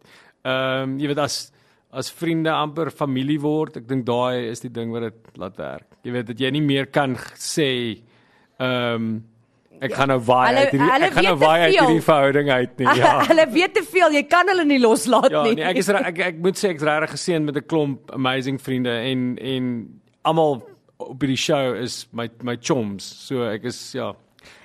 ehm 0.43 0.95
um, 0.95 0.99
jy 0.99 1.07
weet 1.07 1.19
as 1.19 1.51
as 1.95 2.09
vriende 2.11 2.51
amper 2.51 2.91
familie 2.91 3.39
word. 3.41 3.77
Ek 3.79 3.87
dink 3.87 4.05
daai 4.07 4.49
is 4.51 4.59
die 4.65 4.71
ding 4.73 4.91
wat 4.91 5.07
dit 5.07 5.37
laat 5.41 5.55
werk. 5.61 5.87
Jy 6.03 6.11
weet 6.11 6.27
dat 6.33 6.39
jy 6.43 6.51
nie 6.51 6.61
meer 6.65 6.89
kan 6.91 7.15
sê 7.39 7.69
ehm 8.59 8.95
um, 8.95 9.15
ek 9.83 9.91
gaan 9.91 10.07
nou 10.07 10.19
waai 10.23 10.47
Hulle- 10.47 10.59
uit 10.63 10.71
hierdie 10.71 10.91
ek 11.07 11.13
gaan 11.17 11.25
nou 11.27 11.37
waai 11.41 11.61
uit 11.65 11.73
hierdie 11.75 12.03
verhouding 12.05 12.49
uit 12.51 12.77
nie. 12.79 12.85
Ja. 13.01 13.09
Hulle 13.29 13.45
weet 13.51 13.73
te 13.75 13.83
veel. 13.83 14.13
Jy 14.15 14.23
kan 14.31 14.47
hulle 14.47 14.63
nie 14.65 14.79
loslaat 14.79 15.31
Ja, 15.33 15.41
nie. 15.43 15.55
nee, 15.59 15.65
ek 15.67 15.81
is 15.81 15.89
ek 15.91 16.21
ek 16.29 16.37
moet 16.45 16.55
sê 16.61 16.69
ek's 16.71 16.85
regtig 16.87 17.11
geseën 17.17 17.43
met 17.43 17.57
'n 17.59 17.65
klomp 17.67 18.11
amazing 18.15 18.59
vriende 18.61 18.93
en 19.11 19.35
en 19.37 19.65
almal 20.23 20.61
op 20.97 21.19
hierdie 21.19 21.37
show 21.37 21.75
is 21.75 22.07
my 22.13 22.29
my 22.41 22.55
chums. 22.55 23.03
So 23.27 23.43
ek 23.51 23.65
is 23.67 23.79
ja, 23.93 24.13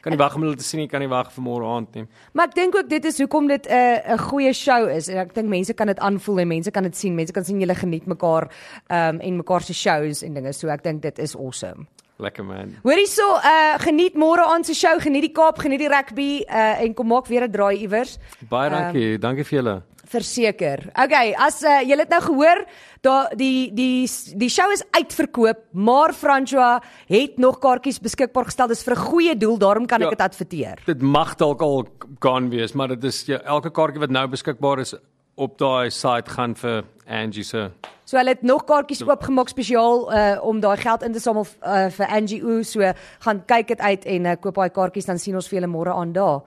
kan 0.00 0.12
nie 0.12 0.18
wag 0.18 0.34
om 0.34 0.42
hulle 0.42 0.56
te 0.56 0.64
sien 0.64 0.80
nie, 0.80 0.88
kan 0.88 1.00
nie 1.00 1.08
wag 1.08 1.30
vir 1.32 1.44
môre 1.44 1.66
aand 1.66 1.94
nie. 1.94 2.06
Maar 2.32 2.48
ek 2.48 2.54
dink 2.54 2.74
ook 2.74 2.88
dit 2.88 3.04
is 3.04 3.18
hoekom 3.18 3.48
dit 3.48 3.66
'n 3.66 3.72
uh, 3.72 4.14
'n 4.14 4.18
goeie 4.18 4.52
show 4.52 4.88
is 4.88 5.08
en 5.08 5.18
ek 5.18 5.34
dink 5.34 5.48
mense 5.48 5.74
kan 5.74 5.86
dit 5.86 5.98
aanvoel 5.98 6.40
en 6.40 6.48
mense 6.48 6.70
kan 6.70 6.82
dit 6.82 6.96
sien. 6.96 7.14
Mense 7.14 7.32
kan 7.32 7.44
sien 7.44 7.60
julle 7.60 7.74
geniet 7.74 8.06
mekaar 8.06 8.50
ehm 8.88 9.14
um, 9.14 9.20
en 9.20 9.36
mekaar 9.36 9.62
se 9.62 9.74
shows 9.74 10.22
en 10.22 10.34
dinge. 10.34 10.52
So 10.52 10.68
ek 10.68 10.82
dink 10.82 11.02
dit 11.02 11.18
is 11.18 11.36
awesome. 11.36 11.86
Lekker 12.20 12.44
man. 12.44 12.74
Hoorie 12.84 13.08
so, 13.08 13.24
uh 13.36 13.78
geniet 13.80 14.14
môre 14.14 14.44
aan 14.44 14.64
se 14.64 14.74
show, 14.74 14.98
geniet 15.00 15.22
die 15.22 15.32
Kaap, 15.32 15.58
geniet 15.58 15.80
die 15.80 15.88
rugby 15.88 16.30
uh 16.44 16.82
en 16.84 16.94
kom 16.94 17.08
maak 17.08 17.26
weer 17.26 17.46
'n 17.48 17.52
draai 17.52 17.80
iewers. 17.80 18.18
Baie 18.48 18.70
dankie. 18.70 19.14
Um, 19.14 19.20
dankie 19.20 19.44
vir 19.44 19.58
julle. 19.58 19.76
Verseker. 20.10 20.88
Okay, 20.98 21.30
as 21.38 21.60
uh, 21.62 21.80
julle 21.86 22.02
het 22.02 22.10
nou 22.10 22.20
gehoor, 22.24 22.64
daar 23.06 23.28
die 23.38 23.70
die 23.74 24.08
die 24.40 24.48
show 24.50 24.66
is 24.74 24.82
uitverkoop, 24.96 25.60
maar 25.72 26.14
François 26.18 26.80
het 27.06 27.38
nog 27.38 27.60
kaartjies 27.62 28.00
beskikbaar 28.02 28.48
gestel. 28.50 28.68
Dis 28.72 28.82
vir 28.82 28.94
'n 28.96 29.04
goeie 29.06 29.36
doel, 29.36 29.58
daarom 29.58 29.86
kan 29.86 30.00
Ja. 30.00 30.06
ek 30.06 30.18
dit 30.18 30.26
adverteer. 30.26 30.78
Dit 30.86 31.02
mag 31.02 31.36
dalk 31.36 31.62
al 31.62 31.86
gaan 32.18 32.50
wees, 32.50 32.72
maar 32.72 32.88
dit 32.88 33.04
is 33.04 33.24
ja, 33.26 33.38
elke 33.44 33.70
kaartjie 33.70 34.00
wat 34.00 34.10
nou 34.10 34.26
beskikbaar 34.28 34.80
is 34.80 34.94
op 35.36 35.58
daai 35.58 35.90
site 35.90 36.30
gaan 36.30 36.54
vir 36.54 36.84
Angie 37.06 37.44
se. 37.44 37.70
So 38.04 38.16
hulle 38.16 38.30
het 38.30 38.42
nog 38.42 38.64
kaartjies 38.64 39.02
oopgemaak 39.06 39.48
spesiaal 39.48 40.10
uh 40.12 40.38
om 40.42 40.60
daai 40.60 40.76
geld 40.76 41.02
in 41.02 41.12
te 41.12 41.20
samel 41.20 41.46
uh, 41.62 41.88
vir 41.88 42.06
Angie 42.06 42.42
O. 42.44 42.62
So 42.62 42.92
gaan 43.20 43.44
kyk 43.46 43.68
dit 43.68 43.80
uit 43.80 44.04
en 44.04 44.26
uh, 44.26 44.34
koop 44.40 44.54
daai 44.54 44.70
kaartjies 44.70 45.06
dan 45.06 45.18
sien 45.18 45.34
ons 45.34 45.48
vir 45.48 45.60
julle 45.60 45.70
môre 45.70 45.94
aan 45.94 46.12
daar. 46.12 46.42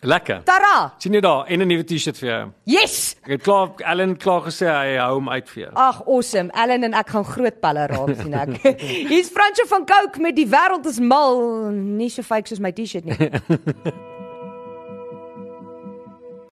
Lekker. 0.00 0.40
Tara. 0.44 0.94
sien 0.98 1.12
jy 1.12 1.20
daar 1.20 1.44
en 1.46 1.60
'n 1.60 1.66
nuwe 1.68 1.84
T-shirt 1.84 2.16
vir 2.18 2.28
jou. 2.28 2.48
Yes! 2.64 3.16
Ek 3.22 3.30
het 3.30 3.42
klaar 3.42 3.68
Ellen 3.84 4.16
klaar 4.16 4.40
gesê 4.42 4.66
hy 4.66 4.96
hou 4.96 5.14
hom 5.14 5.28
uit 5.28 5.48
vir 5.50 5.62
jou. 5.62 5.72
Ag, 5.74 6.02
awesome. 6.06 6.50
Ellen 6.52 6.84
en 6.84 6.94
ek 6.94 7.08
gaan 7.08 7.24
groot 7.24 7.60
pelle 7.60 7.86
raak 7.86 8.16
sien 8.22 8.34
ek. 8.34 8.48
Hier's 8.80 9.28
Fransjo 9.28 9.66
van 9.68 9.84
Coke 9.86 10.20
met 10.20 10.36
die 10.36 10.46
wêreld 10.46 10.86
is 10.86 10.98
mal, 11.00 11.36
nie 11.70 12.08
so 12.08 12.22
fake 12.22 12.48
soos 12.48 12.60
my 12.60 12.72
T-shirt 12.72 13.04
nie. 13.04 13.16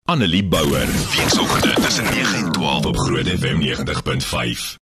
Annelie 0.09 0.45
Bouwer. 0.45 0.87
Weekoggend 1.17 1.75
tussen 1.85 2.05
9 2.05 2.35
en 2.45 2.53
12 2.53 2.87
op 2.87 2.97
Groot 2.97 3.27
FM 3.29 3.61
90.5. 3.61 4.77